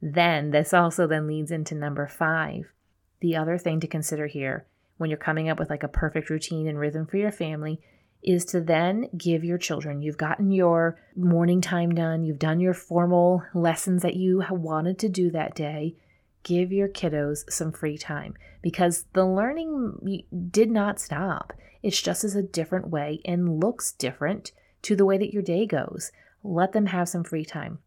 Then 0.00 0.50
this 0.50 0.74
also 0.74 1.06
then 1.06 1.26
leads 1.26 1.50
into 1.50 1.74
number 1.74 2.06
five. 2.06 2.72
The 3.20 3.36
other 3.36 3.58
thing 3.58 3.80
to 3.80 3.86
consider 3.86 4.26
here 4.26 4.66
when 4.98 5.10
you're 5.10 5.18
coming 5.18 5.48
up 5.48 5.58
with 5.58 5.70
like 5.70 5.82
a 5.82 5.88
perfect 5.88 6.30
routine 6.30 6.66
and 6.66 6.78
rhythm 6.78 7.06
for 7.06 7.16
your 7.16 7.32
family 7.32 7.80
is 8.22 8.44
to 8.46 8.60
then 8.60 9.08
give 9.16 9.44
your 9.44 9.58
children, 9.58 10.02
you've 10.02 10.16
gotten 10.16 10.50
your 10.50 10.98
morning 11.14 11.60
time 11.60 11.94
done, 11.94 12.24
you've 12.24 12.38
done 12.38 12.60
your 12.60 12.74
formal 12.74 13.42
lessons 13.54 14.02
that 14.02 14.16
you 14.16 14.42
wanted 14.50 14.98
to 14.98 15.08
do 15.08 15.30
that 15.30 15.54
day. 15.54 15.94
Give 16.42 16.72
your 16.72 16.88
kiddos 16.88 17.50
some 17.50 17.72
free 17.72 17.98
time 17.98 18.34
because 18.62 19.04
the 19.12 19.26
learning 19.26 20.22
did 20.50 20.70
not 20.70 21.00
stop. 21.00 21.52
It's 21.82 22.00
just 22.00 22.24
as 22.24 22.34
a 22.34 22.42
different 22.42 22.88
way 22.88 23.20
and 23.24 23.60
looks 23.60 23.92
different 23.92 24.52
to 24.82 24.96
the 24.96 25.04
way 25.04 25.18
that 25.18 25.32
your 25.32 25.42
day 25.42 25.66
goes. 25.66 26.10
Let 26.42 26.72
them 26.72 26.86
have 26.86 27.08
some 27.08 27.24
free 27.24 27.44
time. 27.44 27.80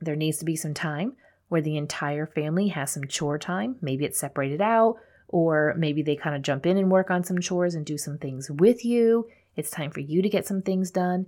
There 0.00 0.16
needs 0.16 0.38
to 0.38 0.44
be 0.44 0.56
some 0.56 0.74
time 0.74 1.14
where 1.52 1.60
the 1.60 1.76
entire 1.76 2.24
family 2.24 2.68
has 2.68 2.90
some 2.90 3.06
chore 3.06 3.38
time. 3.38 3.76
Maybe 3.82 4.06
it's 4.06 4.18
separated 4.18 4.62
out, 4.62 4.96
or 5.28 5.74
maybe 5.76 6.00
they 6.00 6.16
kind 6.16 6.34
of 6.34 6.40
jump 6.40 6.64
in 6.64 6.78
and 6.78 6.90
work 6.90 7.10
on 7.10 7.24
some 7.24 7.40
chores 7.40 7.74
and 7.74 7.84
do 7.84 7.98
some 7.98 8.16
things 8.16 8.50
with 8.50 8.86
you. 8.86 9.28
It's 9.54 9.70
time 9.70 9.90
for 9.90 10.00
you 10.00 10.22
to 10.22 10.30
get 10.30 10.46
some 10.46 10.62
things 10.62 10.90
done. 10.90 11.26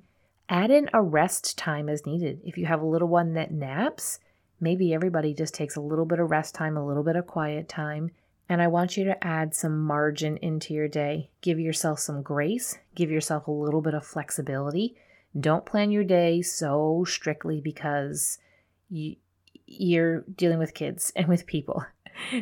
Add 0.49 0.71
in 0.71 0.89
a 0.95 1.03
rest 1.03 1.59
time 1.59 1.91
as 1.91 2.07
needed. 2.07 2.41
If 2.43 2.57
you 2.57 2.65
have 2.65 2.81
a 2.81 2.87
little 2.87 3.07
one 3.07 3.35
that 3.35 3.51
naps, 3.51 4.19
maybe 4.59 4.95
everybody 4.95 5.35
just 5.35 5.53
takes 5.53 5.77
a 5.77 5.83
little 5.83 6.07
bit 6.07 6.21
of 6.21 6.31
rest 6.31 6.55
time, 6.55 6.79
a 6.79 6.87
little 6.87 7.05
bit 7.05 7.17
of 7.17 7.27
quiet 7.27 7.69
time. 7.69 8.11
And 8.49 8.63
I 8.63 8.69
want 8.69 8.97
you 8.97 9.05
to 9.05 9.23
add 9.23 9.55
some 9.55 9.79
margin 9.79 10.39
into 10.39 10.73
your 10.73 10.89
day. 10.89 11.29
Give 11.43 11.61
yourself 11.61 11.99
some 11.99 12.23
grace, 12.23 12.79
give 12.95 13.11
yourself 13.11 13.47
a 13.47 13.51
little 13.51 13.83
bit 13.83 13.93
of 13.93 14.07
flexibility. 14.07 14.97
Don't 15.39 15.67
plan 15.67 15.91
your 15.91 16.05
day 16.05 16.41
so 16.41 17.05
strictly 17.07 17.61
because 17.61 18.39
you, 18.89 19.17
you're 19.66 20.22
dealing 20.22 20.59
with 20.59 20.74
kids 20.74 21.12
and 21.16 21.29
with 21.29 21.46
people. 21.46 21.85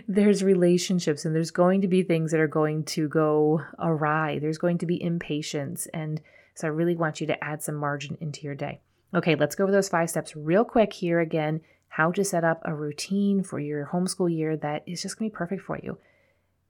There's 0.07 0.45
relationships 0.45 1.25
and 1.25 1.35
there's 1.35 1.51
going 1.51 1.81
to 1.81 1.89
be 1.89 2.03
things 2.03 2.31
that 2.31 2.41
are 2.41 2.47
going 2.47 2.85
to 2.85 3.09
go 3.09 3.63
awry. 3.79 4.39
There's 4.39 4.59
going 4.59 4.79
to 4.79 4.87
be 4.87 5.03
impatience. 5.03 5.87
And 5.95 6.21
so 6.55 6.67
I 6.67 6.71
really 6.71 6.95
want 6.95 7.21
you 7.21 7.27
to 7.29 7.43
add 7.43 7.63
some 7.63 7.77
margin 7.77 8.19
into 8.21 8.43
your 8.43 8.55
day. 8.55 8.81
Okay, 9.15 9.35
let's 9.35 9.55
go 9.55 9.65
over 9.65 9.73
those 9.73 9.89
five 9.89 10.11
steps 10.11 10.37
real 10.37 10.65
quick 10.65 10.93
here 10.93 11.21
again. 11.21 11.61
How 11.89 12.11
to 12.13 12.25
set 12.25 12.45
up 12.45 12.63
a 12.65 12.75
routine 12.75 13.43
for 13.43 13.59
your 13.59 13.91
homeschool 13.93 14.35
year 14.35 14.57
that 14.59 14.83
is 14.87 15.03
just 15.03 15.19
going 15.19 15.31
to 15.31 15.35
be 15.35 15.37
perfect 15.37 15.63
for 15.63 15.79
you. 15.83 15.99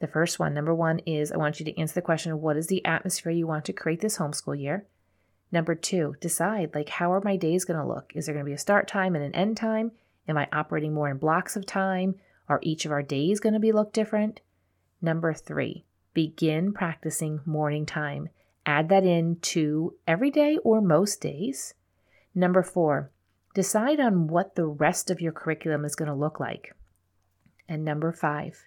The 0.00 0.08
first 0.08 0.40
one, 0.40 0.52
number 0.52 0.74
one, 0.74 0.98
is 1.00 1.30
I 1.30 1.36
want 1.36 1.60
you 1.60 1.66
to 1.66 1.78
answer 1.78 1.94
the 1.94 2.02
question 2.02 2.40
what 2.40 2.56
is 2.56 2.66
the 2.66 2.84
atmosphere 2.84 3.30
you 3.30 3.46
want 3.46 3.64
to 3.66 3.72
create 3.72 4.00
this 4.00 4.18
homeschool 4.18 4.60
year? 4.60 4.86
Number 5.52 5.76
two, 5.76 6.16
decide 6.20 6.74
like 6.74 6.88
how 6.88 7.12
are 7.12 7.20
my 7.22 7.36
days 7.36 7.64
going 7.64 7.78
to 7.78 7.86
look? 7.86 8.10
Is 8.14 8.26
there 8.26 8.34
going 8.34 8.44
to 8.44 8.48
be 8.48 8.54
a 8.54 8.58
start 8.58 8.88
time 8.88 9.14
and 9.14 9.24
an 9.24 9.34
end 9.34 9.56
time? 9.56 9.92
Am 10.28 10.38
I 10.38 10.48
operating 10.52 10.94
more 10.94 11.10
in 11.10 11.18
blocks 11.18 11.56
of 11.56 11.66
time? 11.66 12.14
Are 12.48 12.60
each 12.62 12.84
of 12.84 12.92
our 12.92 13.02
days 13.02 13.40
going 13.40 13.54
to 13.54 13.60
be 13.60 13.72
look 13.72 13.92
different? 13.92 14.40
Number 15.00 15.34
three, 15.34 15.84
begin 16.14 16.72
practicing 16.72 17.40
morning 17.44 17.86
time. 17.86 18.28
Add 18.64 18.88
that 18.90 19.04
in 19.04 19.36
to 19.40 19.94
every 20.06 20.30
day 20.30 20.58
or 20.58 20.80
most 20.80 21.20
days. 21.20 21.74
Number 22.34 22.62
four, 22.62 23.10
decide 23.54 23.98
on 23.98 24.28
what 24.28 24.54
the 24.54 24.66
rest 24.66 25.10
of 25.10 25.20
your 25.20 25.32
curriculum 25.32 25.84
is 25.84 25.96
going 25.96 26.08
to 26.08 26.14
look 26.14 26.38
like. 26.38 26.74
And 27.68 27.84
number 27.84 28.12
five, 28.12 28.66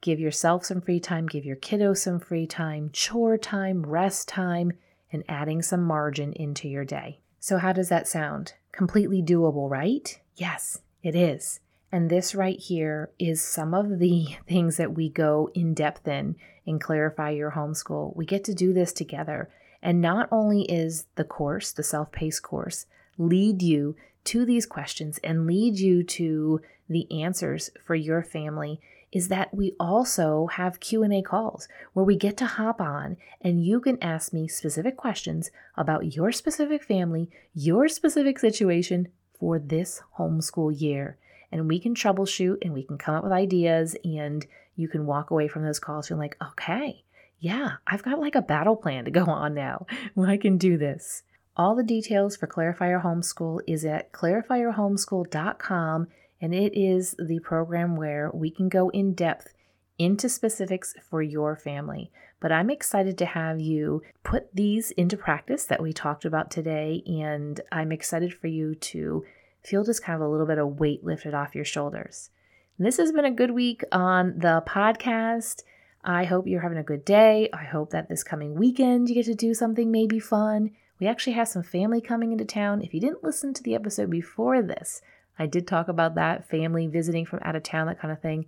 give 0.00 0.18
yourself 0.18 0.64
some 0.64 0.80
free 0.80 1.00
time, 1.00 1.26
give 1.26 1.44
your 1.44 1.56
kiddo 1.56 1.94
some 1.94 2.20
free 2.20 2.46
time, 2.46 2.90
chore 2.92 3.36
time, 3.36 3.84
rest 3.84 4.28
time, 4.28 4.72
and 5.12 5.24
adding 5.28 5.62
some 5.62 5.82
margin 5.82 6.32
into 6.32 6.68
your 6.68 6.84
day. 6.84 7.20
So, 7.38 7.58
how 7.58 7.72
does 7.72 7.88
that 7.90 8.08
sound? 8.08 8.54
Completely 8.72 9.22
doable, 9.22 9.70
right? 9.70 10.18
Yes, 10.36 10.80
it 11.02 11.14
is. 11.14 11.60
And 11.92 12.10
this 12.10 12.34
right 12.34 12.58
here 12.58 13.10
is 13.18 13.40
some 13.42 13.72
of 13.72 13.98
the 13.98 14.36
things 14.48 14.76
that 14.76 14.94
we 14.94 15.08
go 15.08 15.50
in 15.54 15.74
depth 15.74 16.06
in 16.08 16.36
in 16.64 16.78
Clarify 16.78 17.30
Your 17.30 17.52
Homeschool. 17.52 18.14
We 18.16 18.26
get 18.26 18.44
to 18.44 18.54
do 18.54 18.72
this 18.72 18.92
together. 18.92 19.48
And 19.82 20.00
not 20.00 20.28
only 20.32 20.62
is 20.62 21.06
the 21.14 21.24
course, 21.24 21.70
the 21.70 21.82
self 21.82 22.10
paced 22.10 22.42
course, 22.42 22.86
lead 23.18 23.62
you 23.62 23.96
to 24.24 24.44
these 24.44 24.66
questions 24.66 25.18
and 25.22 25.46
lead 25.46 25.78
you 25.78 26.02
to 26.02 26.60
the 26.88 27.10
answers 27.22 27.70
for 27.84 27.94
your 27.94 28.22
family 28.22 28.80
is 29.12 29.28
that 29.28 29.54
we 29.54 29.74
also 29.78 30.48
have 30.48 30.80
Q&A 30.80 31.22
calls 31.22 31.68
where 31.92 32.04
we 32.04 32.16
get 32.16 32.36
to 32.38 32.46
hop 32.46 32.80
on 32.80 33.16
and 33.40 33.64
you 33.64 33.80
can 33.80 34.02
ask 34.02 34.32
me 34.32 34.48
specific 34.48 34.96
questions 34.96 35.50
about 35.76 36.14
your 36.16 36.32
specific 36.32 36.82
family, 36.82 37.30
your 37.54 37.88
specific 37.88 38.38
situation 38.38 39.08
for 39.38 39.58
this 39.58 40.02
homeschool 40.18 40.78
year. 40.78 41.18
And 41.52 41.68
we 41.68 41.78
can 41.78 41.94
troubleshoot 41.94 42.58
and 42.62 42.72
we 42.72 42.82
can 42.82 42.98
come 42.98 43.14
up 43.14 43.22
with 43.22 43.32
ideas 43.32 43.96
and 44.04 44.46
you 44.74 44.88
can 44.88 45.06
walk 45.06 45.30
away 45.30 45.48
from 45.48 45.62
those 45.62 45.78
calls 45.78 46.08
feeling 46.08 46.20
like, 46.20 46.36
okay, 46.42 47.04
yeah, 47.38 47.74
I've 47.86 48.02
got 48.02 48.18
like 48.18 48.34
a 48.34 48.42
battle 48.42 48.76
plan 48.76 49.04
to 49.04 49.10
go 49.10 49.24
on 49.26 49.54
now. 49.54 49.86
I 50.18 50.36
can 50.36 50.58
do 50.58 50.76
this. 50.76 51.22
All 51.56 51.74
the 51.74 51.82
details 51.82 52.36
for 52.36 52.46
Clarify 52.46 52.90
Your 52.90 53.00
Homeschool 53.00 53.60
is 53.66 53.84
at 53.84 54.12
clarifyyourhomeschool.com 54.12 56.08
and 56.40 56.54
it 56.54 56.78
is 56.78 57.16
the 57.18 57.38
program 57.40 57.96
where 57.96 58.30
we 58.34 58.50
can 58.50 58.68
go 58.68 58.90
in 58.90 59.14
depth 59.14 59.54
into 59.98 60.28
specifics 60.28 60.94
for 61.08 61.22
your 61.22 61.56
family. 61.56 62.10
But 62.40 62.52
I'm 62.52 62.70
excited 62.70 63.16
to 63.18 63.26
have 63.26 63.60
you 63.60 64.02
put 64.22 64.54
these 64.54 64.90
into 64.92 65.16
practice 65.16 65.64
that 65.66 65.82
we 65.82 65.92
talked 65.92 66.24
about 66.24 66.50
today. 66.50 67.02
And 67.06 67.60
I'm 67.72 67.92
excited 67.92 68.34
for 68.34 68.46
you 68.46 68.74
to 68.74 69.24
feel 69.62 69.84
just 69.84 70.04
kind 70.04 70.20
of 70.20 70.26
a 70.26 70.30
little 70.30 70.46
bit 70.46 70.58
of 70.58 70.78
weight 70.78 71.04
lifted 71.04 71.34
off 71.34 71.54
your 71.54 71.64
shoulders. 71.64 72.30
And 72.78 72.86
this 72.86 72.98
has 72.98 73.12
been 73.12 73.24
a 73.24 73.30
good 73.30 73.52
week 73.52 73.82
on 73.90 74.38
the 74.38 74.62
podcast. 74.66 75.62
I 76.04 76.24
hope 76.24 76.46
you're 76.46 76.60
having 76.60 76.78
a 76.78 76.84
good 76.84 77.04
day. 77.04 77.48
I 77.52 77.64
hope 77.64 77.90
that 77.90 78.08
this 78.08 78.22
coming 78.22 78.54
weekend 78.54 79.08
you 79.08 79.14
get 79.14 79.24
to 79.26 79.34
do 79.34 79.54
something 79.54 79.90
maybe 79.90 80.20
fun. 80.20 80.70
We 81.00 81.06
actually 81.06 81.32
have 81.34 81.48
some 81.48 81.62
family 81.62 82.00
coming 82.00 82.32
into 82.32 82.44
town. 82.44 82.82
If 82.82 82.94
you 82.94 83.00
didn't 83.00 83.24
listen 83.24 83.54
to 83.54 83.62
the 83.62 83.74
episode 83.74 84.10
before 84.10 84.62
this, 84.62 85.02
I 85.38 85.46
did 85.46 85.66
talk 85.66 85.88
about 85.88 86.14
that 86.14 86.48
family 86.48 86.86
visiting 86.86 87.26
from 87.26 87.40
out 87.42 87.56
of 87.56 87.62
town, 87.62 87.86
that 87.86 88.00
kind 88.00 88.12
of 88.12 88.20
thing. 88.20 88.46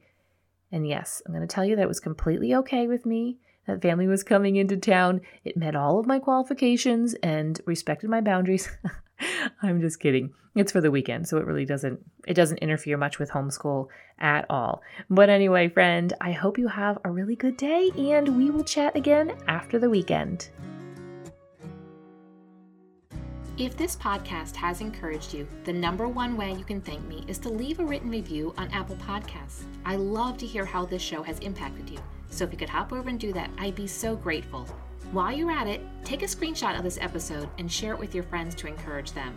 And 0.70 0.86
yes, 0.86 1.22
I'm 1.26 1.34
going 1.34 1.46
to 1.46 1.52
tell 1.52 1.64
you 1.64 1.76
that 1.76 1.82
it 1.82 1.88
was 1.88 2.00
completely 2.00 2.54
okay 2.54 2.86
with 2.86 3.04
me. 3.04 3.38
That 3.68 3.82
family 3.82 4.06
was 4.06 4.24
coming 4.24 4.56
into 4.56 4.78
town. 4.78 5.20
It 5.44 5.54
met 5.54 5.76
all 5.76 6.00
of 6.00 6.06
my 6.06 6.18
qualifications 6.18 7.12
and 7.22 7.60
respected 7.66 8.08
my 8.08 8.22
boundaries. 8.22 8.66
I'm 9.62 9.82
just 9.82 10.00
kidding. 10.00 10.32
It's 10.54 10.72
for 10.72 10.80
the 10.80 10.90
weekend, 10.90 11.28
so 11.28 11.36
it 11.36 11.44
really 11.44 11.66
doesn't 11.66 12.00
it 12.26 12.32
doesn't 12.32 12.58
interfere 12.58 12.96
much 12.96 13.18
with 13.18 13.30
homeschool 13.30 13.88
at 14.18 14.46
all. 14.48 14.80
But 15.10 15.28
anyway, 15.28 15.68
friend, 15.68 16.14
I 16.18 16.32
hope 16.32 16.56
you 16.56 16.66
have 16.66 16.98
a 17.04 17.10
really 17.10 17.36
good 17.36 17.58
day 17.58 17.90
and 17.96 18.38
we 18.38 18.48
will 18.48 18.64
chat 18.64 18.96
again 18.96 19.36
after 19.46 19.78
the 19.78 19.90
weekend. 19.90 20.48
If 23.58 23.76
this 23.76 23.96
podcast 23.96 24.56
has 24.56 24.80
encouraged 24.80 25.34
you, 25.34 25.46
the 25.64 25.72
number 25.74 26.08
one 26.08 26.38
way 26.38 26.54
you 26.54 26.64
can 26.64 26.80
thank 26.80 27.04
me 27.06 27.24
is 27.28 27.38
to 27.40 27.50
leave 27.50 27.80
a 27.80 27.84
written 27.84 28.08
review 28.08 28.54
on 28.56 28.70
Apple 28.70 28.96
Podcasts. 28.96 29.64
I 29.84 29.96
love 29.96 30.38
to 30.38 30.46
hear 30.46 30.64
how 30.64 30.86
this 30.86 31.02
show 31.02 31.22
has 31.22 31.38
impacted 31.40 31.90
you. 31.90 31.98
So 32.30 32.44
if 32.44 32.52
you 32.52 32.58
could 32.58 32.68
hop 32.68 32.92
over 32.92 33.08
and 33.08 33.18
do 33.18 33.32
that, 33.32 33.50
I'd 33.58 33.74
be 33.74 33.86
so 33.86 34.16
grateful. 34.16 34.66
While 35.12 35.32
you're 35.32 35.50
at 35.50 35.66
it, 35.66 35.80
take 36.04 36.22
a 36.22 36.26
screenshot 36.26 36.76
of 36.76 36.84
this 36.84 36.98
episode 37.00 37.48
and 37.58 37.70
share 37.70 37.94
it 37.94 37.98
with 37.98 38.14
your 38.14 38.24
friends 38.24 38.54
to 38.56 38.66
encourage 38.66 39.12
them. 39.12 39.34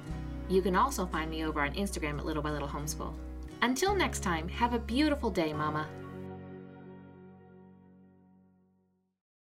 You 0.50 0.62
can 0.62 0.76
also 0.76 1.06
find 1.06 1.30
me 1.32 1.46
over 1.46 1.62
on 1.62 1.74
Instagram 1.74 2.20
at 2.20 2.26
Little 2.26 2.44
by 2.44 2.52
Little 2.52 2.68
Homeschool. 2.68 3.14
Until 3.62 3.96
next 3.96 4.20
time, 4.20 4.50
have 4.50 4.74
a 4.74 4.80
beautiful 4.80 5.30
day, 5.30 5.54
Mama. 5.54 5.88